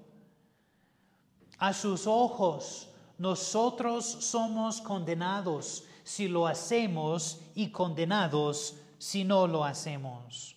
A 1.59 1.73
sus 1.73 2.09
ojos, 2.09 2.89
nosotros 3.19 4.05
somos 4.05 4.81
condenados 4.81 5.85
si 6.03 6.27
lo 6.27 6.49
hacemos 6.49 7.39
y 7.55 7.69
condenados 7.69 8.75
si 8.99 9.23
no 9.23 9.47
lo 9.47 9.65
hacemos. 9.65 10.57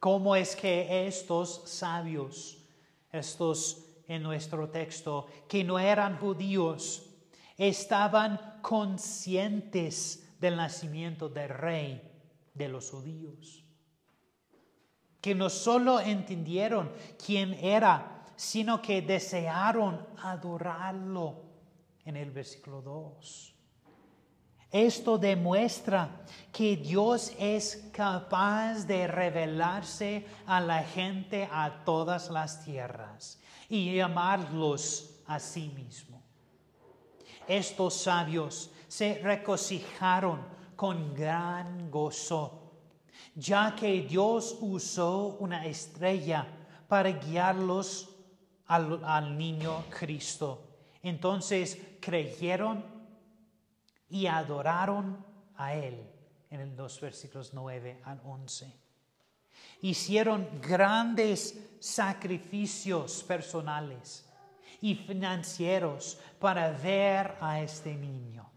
¿Cómo 0.00 0.34
es 0.34 0.56
que 0.56 1.06
estos 1.06 1.62
sabios, 1.66 2.56
estos 3.12 3.84
en 4.06 4.22
nuestro 4.22 4.70
texto, 4.70 5.26
que 5.46 5.62
no 5.62 5.78
eran 5.78 6.18
judíos, 6.18 7.07
estaban 7.58 8.60
conscientes 8.62 10.24
del 10.40 10.56
nacimiento 10.56 11.28
del 11.28 11.50
rey 11.50 12.00
de 12.54 12.68
los 12.68 12.90
judíos? 12.90 13.64
Que 15.20 15.34
no 15.34 15.50
solo 15.50 16.00
entendieron 16.00 16.92
quién 17.22 17.52
era, 17.54 18.24
sino 18.36 18.80
que 18.80 19.02
desearon 19.02 20.06
adorarlo 20.22 21.42
en 22.04 22.16
el 22.16 22.30
versículo 22.30 22.80
2. 22.80 23.54
Esto 24.70 25.16
demuestra 25.16 26.24
que 26.52 26.76
Dios 26.76 27.32
es 27.38 27.88
capaz 27.92 28.84
de 28.86 29.06
revelarse 29.06 30.26
a 30.46 30.60
la 30.60 30.82
gente 30.82 31.48
a 31.50 31.84
todas 31.84 32.30
las 32.30 32.64
tierras 32.64 33.40
y 33.68 33.94
llamarlos 33.94 35.22
a 35.26 35.38
sí 35.40 35.70
mismo. 35.74 36.17
Estos 37.48 37.94
sabios 37.94 38.70
se 38.86 39.20
regocijaron 39.22 40.44
con 40.76 41.14
gran 41.14 41.90
gozo, 41.90 42.74
ya 43.34 43.74
que 43.74 44.02
Dios 44.02 44.58
usó 44.60 45.38
una 45.40 45.64
estrella 45.64 46.46
para 46.86 47.10
guiarlos 47.10 48.14
al, 48.66 49.36
niño 49.36 49.84
Cristo. 49.88 50.62
Entonces 51.02 51.78
creyeron 52.00 52.84
y 54.10 54.26
adoraron 54.26 55.24
a 55.56 55.74
Él 55.74 56.06
en 56.50 56.76
los 56.76 57.00
versículos 57.00 57.54
9 57.54 58.02
al 58.04 58.20
11. 58.24 58.72
Hicieron 59.80 60.46
grandes 60.60 61.76
sacrificios 61.80 63.22
personales 63.22 64.27
y 64.80 64.94
financieros 64.94 66.18
para 66.38 66.70
ver 66.70 67.36
a 67.40 67.60
este 67.60 67.94
niño. 67.94 68.48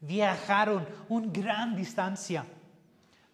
Viajaron 0.00 0.86
una 1.08 1.30
gran 1.30 1.76
distancia, 1.76 2.46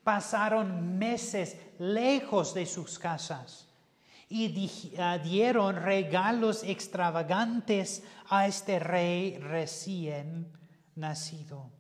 pasaron 0.03 0.99
meses 0.99 1.57
lejos 1.79 2.55
de 2.55 2.67
sus 2.67 2.99
casas 2.99 3.69
y 4.29 4.69
ah, 4.99 5.19
dieron 5.19 5.77
regalos 5.77 6.65
extravagantes 6.65 8.03
a 8.29 8.47
este 8.47 8.79
rey 8.81 9.39
recién 9.39 10.53
nacido. 10.97 11.71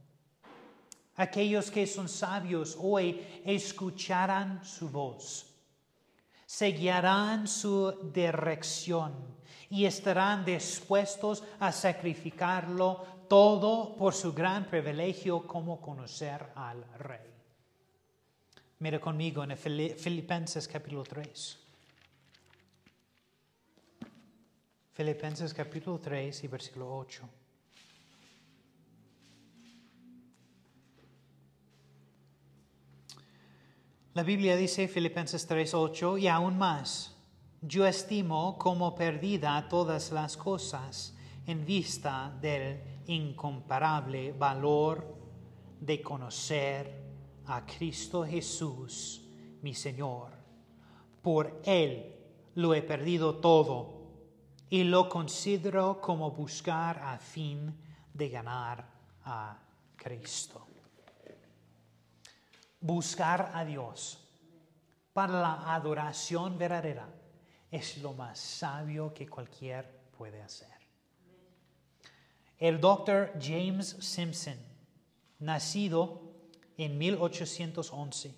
Aquellos 1.17 1.71
que 1.71 1.87
son 1.87 2.09
sabios 2.09 2.77
hoy 2.79 3.27
escucharán 3.45 4.65
su 4.65 4.91
voz, 4.91 5.47
seguirán 6.45 7.49
su 7.49 8.11
dirección 8.13 9.36
y 9.71 9.85
estarán 9.85 10.45
dispuestos 10.45 11.43
a 11.61 11.73
sacrificarlo 11.73 13.05
todo 13.29 13.97
por 13.97 14.15
su 14.15 14.33
gran 14.33 14.67
privilegio 14.67 15.47
como 15.47 15.81
conocer 15.81 16.53
al 16.55 16.85
Rey. 16.99 17.35
Mira 18.79 19.01
conmigo 19.01 19.43
en 19.43 19.57
Filipenses 19.57 20.69
capítulo 20.69 21.03
3. 21.03 21.59
Filipenses 24.93 25.53
capítulo 25.53 25.99
3 25.99 26.45
y 26.45 26.49
versículo 26.49 26.97
8. 26.97 27.29
La 34.15 34.23
Biblia 34.23 34.57
dice 34.57 34.89
Filipenses 34.89 35.47
3:8 35.47 36.19
y 36.19 36.29
aún 36.29 36.57
más, 36.57 37.16
yo 37.61 37.87
estimo 37.87 38.59
como 38.59 38.95
perdida 38.95 39.69
todas 39.69 40.13
las 40.13 40.37
cosas 40.37 41.15
en 41.47 41.65
vista 41.65 42.33
del 42.41 42.81
incomparable 43.07 44.33
valor 44.33 45.17
de 45.81 46.03
conocer 46.03 47.05
a 47.47 47.65
Cristo 47.65 48.25
Jesús, 48.25 49.23
mi 49.63 49.75
Señor. 49.75 50.33
Por 51.23 51.61
Él 51.65 52.15
lo 52.55 52.75
he 52.75 52.83
perdido 52.83 53.37
todo 53.37 53.95
y 54.69 54.85
lo 54.85 55.09
considero 55.09 56.01
como 56.01 56.31
buscar 56.31 56.99
a 56.99 57.19
fin 57.19 57.75
de 58.13 58.29
ganar 58.29 58.85
a 59.25 59.59
Cristo 59.97 60.67
buscar 62.87 63.51
a 63.53 63.65
Dios 63.65 64.19
para 65.13 65.41
la 65.41 65.75
adoración 65.75 66.57
verdadera 66.57 67.09
es 67.71 67.99
lo 67.99 68.13
más 68.13 68.39
sabio 68.39 69.13
que 69.13 69.29
cualquier 69.29 69.87
puede 70.17 70.41
hacer. 70.43 70.69
El 72.59 72.81
doctor 72.81 73.33
James 73.41 73.97
Simpson, 74.01 74.57
nacido 75.41 76.23
en 76.79 76.97
1811, 76.97 78.35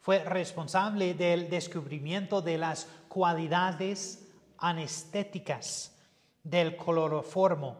fue 0.00 0.18
responsable 0.24 1.14
del 1.14 1.48
descubrimiento 1.48 2.42
de 2.42 2.58
las 2.58 2.86
cualidades 3.08 4.28
anestéticas 4.58 5.96
del 6.42 6.76
cloroformo, 6.76 7.76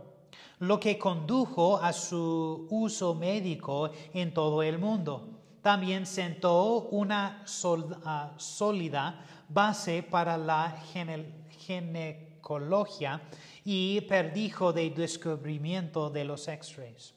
lo 0.61 0.81
que 0.81 0.99
condujo 0.99 1.77
a 1.77 1.93
su 1.93 2.67
uso 2.71 3.15
médico 3.15 3.91
en 4.15 4.33
todo 4.33 4.63
el 4.63 4.79
mundo 4.79 5.34
también 5.65 6.05
sentó 6.05 6.83
una 6.91 7.43
ah, 8.05 8.33
sólida 8.37 9.25
base 9.49 10.03
para 10.03 10.37
la 10.37 10.77
ginecología 11.59 13.23
y 13.65 14.03
perdijo 14.03 14.75
de 14.75 14.91
descubrimiento 14.91 16.11
de 16.11 16.27
los 16.27 16.49
X-rays. 16.49 17.15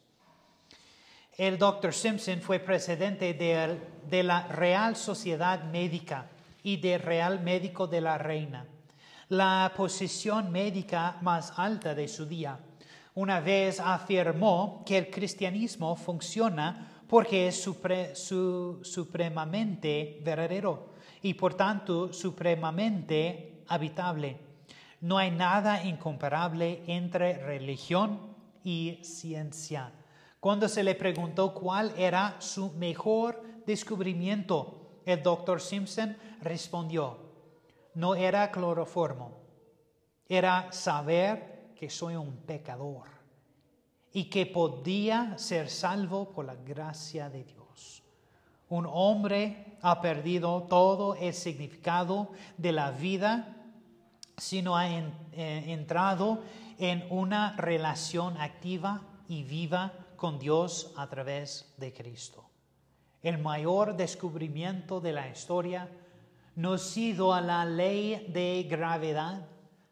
El 1.38 1.57
Dr. 1.57 1.93
Simpson 1.93 2.39
fue 2.39 2.60
presidente 2.60 3.33
de, 3.33 3.81
de 4.10 4.23
la 4.23 4.47
Real 4.47 4.95
Sociedad 4.95 5.65
Médica 5.65 6.29
y 6.63 6.77
de 6.77 6.97
Real 6.99 7.41
Médico 7.41 7.86
de 7.86 7.99
la 7.99 8.17
Reina, 8.17 8.65
la 9.27 9.73
posición 9.75 10.53
médica 10.53 11.17
más 11.21 11.51
alta 11.57 11.93
de 11.93 12.07
su 12.07 12.25
día. 12.25 12.57
Una 13.13 13.41
vez 13.41 13.81
afirmó 13.81 14.83
que 14.86 14.97
el 14.99 15.10
cristianismo 15.10 15.97
funciona 15.97 16.96
porque 17.07 17.47
es 17.47 17.61
supremamente 18.81 20.19
verdadero 20.23 20.93
y 21.21 21.33
por 21.33 21.53
tanto 21.55 22.11
supremamente 22.13 23.63
habitable. 23.67 24.37
No 25.01 25.17
hay 25.17 25.31
nada 25.31 25.83
incomparable 25.83 26.83
entre 26.87 27.37
religión 27.37 28.35
y 28.63 28.99
ciencia. 29.03 29.91
Cuando 30.39 30.67
se 30.67 30.83
le 30.83 30.95
preguntó 30.95 31.53
cuál 31.53 31.93
era 31.97 32.35
su 32.39 32.71
mejor 32.73 33.41
descubrimiento, 33.65 35.01
el 35.05 35.23
doctor 35.23 35.61
Simpson 35.61 36.17
respondió, 36.41 37.17
no 37.93 38.15
era 38.15 38.51
cloroformo, 38.51 39.37
era 40.27 40.71
saber 40.71 41.71
que 41.75 41.89
soy 41.89 42.15
un 42.15 42.37
pecador 42.37 43.16
y 44.17 44.32
que 44.32 44.47
podía 44.47 45.38
ser 45.38 45.69
salvo 45.69 46.32
por 46.32 46.43
la 46.45 46.56
gracia 46.56 47.30
de 47.30 47.43
Dios. 47.43 48.01
Un 48.67 48.88
hombre 48.91 49.77
ha 49.84 50.01
perdido 50.01 50.63
todo 50.63 51.13
el 51.13 51.36
significado 51.36 52.32
de 52.58 52.71
la 52.71 52.89
vida 52.89 53.56
si 54.36 54.63
no 54.63 54.75
ha 54.75 54.89
eh, 54.89 55.03
entrado 55.67 56.41
en 56.80 57.06
una 57.12 57.56
relación 57.58 58.41
activa 58.41 59.03
y 59.27 59.43
viva 59.43 59.93
con 60.15 60.39
Dios 60.39 60.95
a 60.97 61.08
través 61.08 61.75
de 61.77 61.93
Cristo. 61.93 62.49
El 63.21 63.38
mayor 63.38 63.95
descubrimiento 63.95 64.99
de 64.99 65.12
la 65.12 65.30
historia 65.30 65.91
no 66.56 66.73
ha 66.73 66.77
sido 66.80 67.36
a 67.36 67.41
la 67.41 67.65
ley 67.65 68.25
de 68.34 68.65
gravedad, 68.67 69.45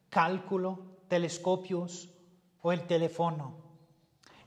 cálculo, 0.09 0.79
telescopios 1.09 2.09
o 2.63 2.71
el 2.71 2.87
teléfono 2.87 3.64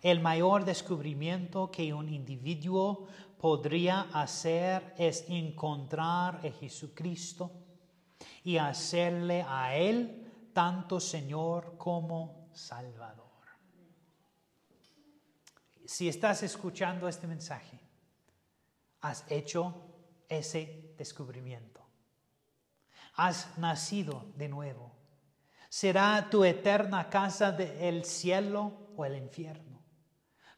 el 0.03 0.21
mayor 0.21 0.65
descubrimiento 0.65 1.71
que 1.71 1.93
un 1.93 2.09
individuo 2.09 3.09
podría 3.39 4.03
hacer 4.13 4.95
es 4.99 5.25
encontrar 5.29 6.37
a 6.45 6.51
Jesucristo 6.51 7.51
y 8.45 8.59
hacerle 8.59 9.45
a 9.47 9.77
Él 9.77 10.51
tanto 10.53 11.01
Señor 11.01 11.77
como 11.77 12.49
Salvador. 12.53 13.27
Si 15.87 16.09
estás 16.09 16.43
escuchando 16.43 17.09
este 17.09 17.27
mensaje, 17.27 17.79
has 19.01 19.25
hecho 19.31 19.75
ese 20.29 20.95
descubrimiento. 20.99 21.81
Has 23.15 23.57
nacido 23.59 24.27
de 24.37 24.49
nuevo. 24.49 24.93
¿Será 25.69 26.29
tu 26.31 26.45
eterna 26.45 27.09
casa 27.09 27.53
del 27.53 28.05
cielo 28.05 28.91
o 28.97 29.05
el 29.05 29.17
infierno? 29.17 29.67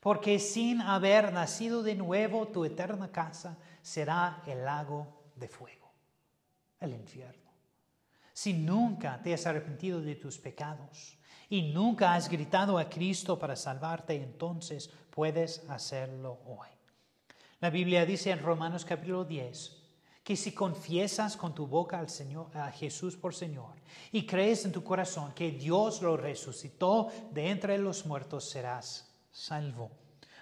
Porque 0.01 0.39
sin 0.39 0.81
haber 0.81 1.33
nacido 1.33 1.83
de 1.83 1.95
nuevo 1.95 2.49
tu 2.49 2.65
eterna 2.65 3.13
casa 3.13 3.59
será 3.83 4.43
el 4.47 4.65
lago 4.65 5.07
de 5.37 5.47
fuego, 5.47 5.93
el 6.81 6.95
infierno. 6.95 7.51
Si 8.33 8.55
nunca 8.55 9.21
te 9.23 9.35
has 9.35 9.47
arrepentido 9.47 10.01
de 10.01 10.15
tus 10.15 10.39
pecados 10.39 11.19
y 11.51 11.73
nunca 11.73 12.15
has 12.15 12.31
gritado 12.31 12.79
a 12.79 12.89
Cristo 12.89 13.39
para 13.39 13.57
salvarte, 13.57 14.15
entonces 14.15 14.89
puedes 15.11 15.69
hacerlo 15.69 16.41
hoy. 16.47 16.69
La 17.61 17.69
Biblia 17.69 18.07
dice 18.07 18.31
en 18.31 18.39
Romanos 18.39 18.87
capítulo 18.87 19.25
10 19.25 19.77
que 20.25 20.37
si 20.37 20.53
confiesas 20.53 21.37
con 21.37 21.55
tu 21.55 21.67
boca 21.67 21.99
al 21.99 22.09
Señor, 22.09 22.57
a 22.57 22.71
Jesús 22.73 23.17
por 23.17 23.35
Señor 23.35 23.75
y 24.13 24.25
crees 24.25 24.65
en 24.65 24.73
tu 24.73 24.83
corazón 24.83 25.33
que 25.35 25.51
Dios 25.51 26.01
lo 26.01 26.17
resucitó 26.17 27.09
de 27.33 27.51
entre 27.51 27.77
los 27.77 28.07
muertos, 28.07 28.49
serás 28.49 29.10
salvo. 29.31 29.91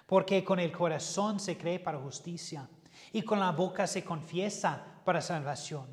Porque 0.07 0.43
con 0.43 0.59
el 0.59 0.73
corazón 0.73 1.39
se 1.39 1.59
cree 1.59 1.79
para 1.79 1.99
justicia 1.99 2.69
y 3.13 3.23
con 3.23 3.39
la 3.39 3.53
boca 3.53 3.87
se 3.87 4.05
confiesa 4.05 5.01
para 5.05 5.21
salvación. 5.21 5.87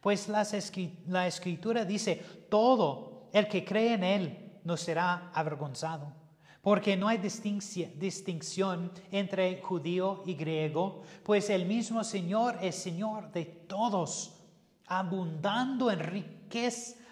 Pues 0.00 0.28
la 0.28 1.26
escritura 1.26 1.84
dice, 1.84 2.16
todo 2.50 3.30
el 3.32 3.48
que 3.48 3.64
cree 3.64 3.94
en 3.94 4.04
Él 4.04 4.60
no 4.64 4.76
será 4.76 5.30
avergonzado. 5.32 6.12
Porque 6.60 6.96
no 6.96 7.08
hay 7.08 7.18
distinción 7.18 8.92
entre 9.10 9.60
judío 9.62 10.22
y 10.26 10.34
griego, 10.34 11.02
pues 11.24 11.50
el 11.50 11.66
mismo 11.66 12.04
Señor 12.04 12.58
es 12.62 12.76
Señor 12.76 13.32
de 13.32 13.44
todos, 13.44 14.40
abundando 14.86 15.90
en, 15.90 16.44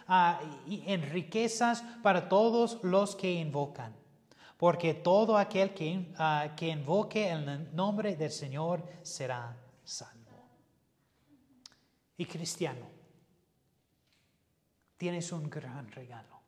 ah, 0.06 0.40
en 0.68 1.02
riquezas 1.10 1.82
para 2.02 2.28
todos 2.28 2.78
los 2.82 3.16
que 3.16 3.32
invocan 3.32 4.00
porque 4.60 4.92
todo 4.92 5.38
aquel 5.38 5.72
que, 5.72 6.12
ah, 6.18 6.52
que 6.54 6.68
invoque 6.68 7.30
el 7.30 7.74
nombre 7.74 8.14
del 8.14 8.30
Señor 8.30 8.86
será 9.02 9.56
salvo. 9.82 10.36
Y 12.18 12.26
cristiano, 12.26 12.86
tienes 14.98 15.32
un 15.32 15.48
gran 15.48 15.90
regalo. 15.90 16.42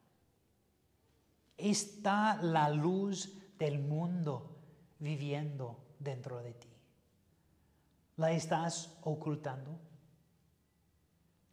Está 1.57 2.37
la 2.43 2.69
luz 2.69 3.33
del 3.57 3.79
mundo 3.79 4.59
viviendo 4.99 5.95
dentro 5.99 6.43
de 6.43 6.53
ti. 6.53 6.77
¿La 8.19 8.33
estás 8.33 8.99
ocultando? 9.05 9.81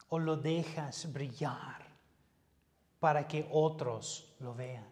¿O 0.08 0.18
lo 0.18 0.36
dejas 0.36 1.10
brillar 1.10 1.88
para 2.98 3.26
que 3.26 3.48
otros 3.50 4.36
lo 4.40 4.54
vean? 4.54 4.89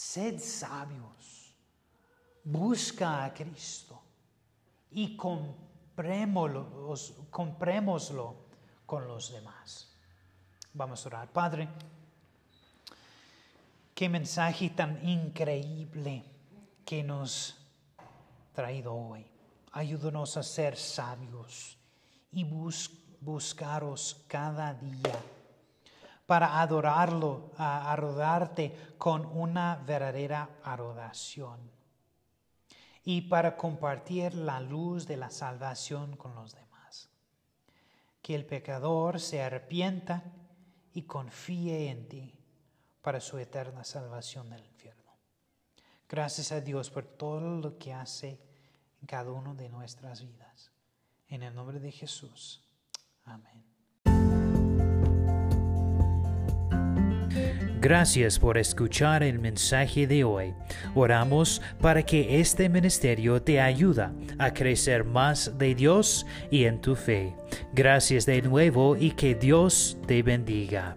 Sed 0.00 0.40
sabios, 0.40 1.54
busca 2.42 3.22
a 3.22 3.34
Cristo 3.34 4.00
y 4.92 5.14
comprémoslo, 5.14 6.86
con 8.86 9.06
los 9.06 9.30
demás. 9.30 9.94
Vamos 10.72 11.04
a 11.04 11.08
orar. 11.08 11.28
Padre, 11.28 11.68
qué 13.94 14.08
mensaje 14.08 14.70
tan 14.70 15.06
increíble 15.06 16.24
que 16.86 17.02
nos 17.02 17.58
ha 17.98 18.54
traído 18.54 18.94
hoy. 18.94 19.26
Ayúdanos 19.72 20.38
a 20.38 20.42
ser 20.42 20.78
sabios 20.78 21.76
y 22.32 22.44
buscaros 23.20 24.24
cada 24.26 24.72
día 24.72 25.39
para 26.30 26.60
adorarlo, 26.60 27.50
a 27.56 27.90
adorarte 27.90 28.94
con 28.98 29.26
una 29.26 29.82
verdadera 29.84 30.60
adoración 30.62 31.58
y 33.02 33.22
para 33.22 33.56
compartir 33.56 34.36
la 34.36 34.60
luz 34.60 35.08
de 35.08 35.16
la 35.16 35.28
salvación 35.28 36.16
con 36.16 36.36
los 36.36 36.54
demás. 36.54 37.08
Que 38.22 38.36
el 38.36 38.46
pecador 38.46 39.18
se 39.18 39.42
arrepienta 39.42 40.22
y 40.94 41.02
confíe 41.02 41.90
en 41.90 42.06
ti 42.06 42.38
para 43.02 43.18
su 43.18 43.36
eterna 43.36 43.82
salvación 43.82 44.50
del 44.50 44.64
infierno. 44.64 45.10
Gracias 46.08 46.52
a 46.52 46.60
Dios 46.60 46.90
por 46.90 47.06
todo 47.06 47.40
lo 47.40 47.76
que 47.76 47.92
hace 47.92 48.40
en 49.00 49.06
cada 49.08 49.32
una 49.32 49.52
de 49.52 49.68
nuestras 49.68 50.22
vidas. 50.22 50.70
En 51.26 51.42
el 51.42 51.52
nombre 51.52 51.80
de 51.80 51.90
Jesús. 51.90 52.62
Amén. 53.24 53.69
Gracias 57.90 58.38
por 58.38 58.56
escuchar 58.56 59.24
el 59.24 59.40
mensaje 59.40 60.06
de 60.06 60.22
hoy. 60.22 60.54
Oramos 60.94 61.60
para 61.80 62.04
que 62.04 62.38
este 62.38 62.68
ministerio 62.68 63.42
te 63.42 63.60
ayuda 63.60 64.12
a 64.38 64.54
crecer 64.54 65.02
más 65.02 65.58
de 65.58 65.74
Dios 65.74 66.24
y 66.52 66.66
en 66.66 66.80
tu 66.80 66.94
fe. 66.94 67.34
Gracias 67.72 68.26
de 68.26 68.42
nuevo 68.42 68.96
y 68.96 69.10
que 69.10 69.34
Dios 69.34 69.98
te 70.06 70.22
bendiga. 70.22 70.96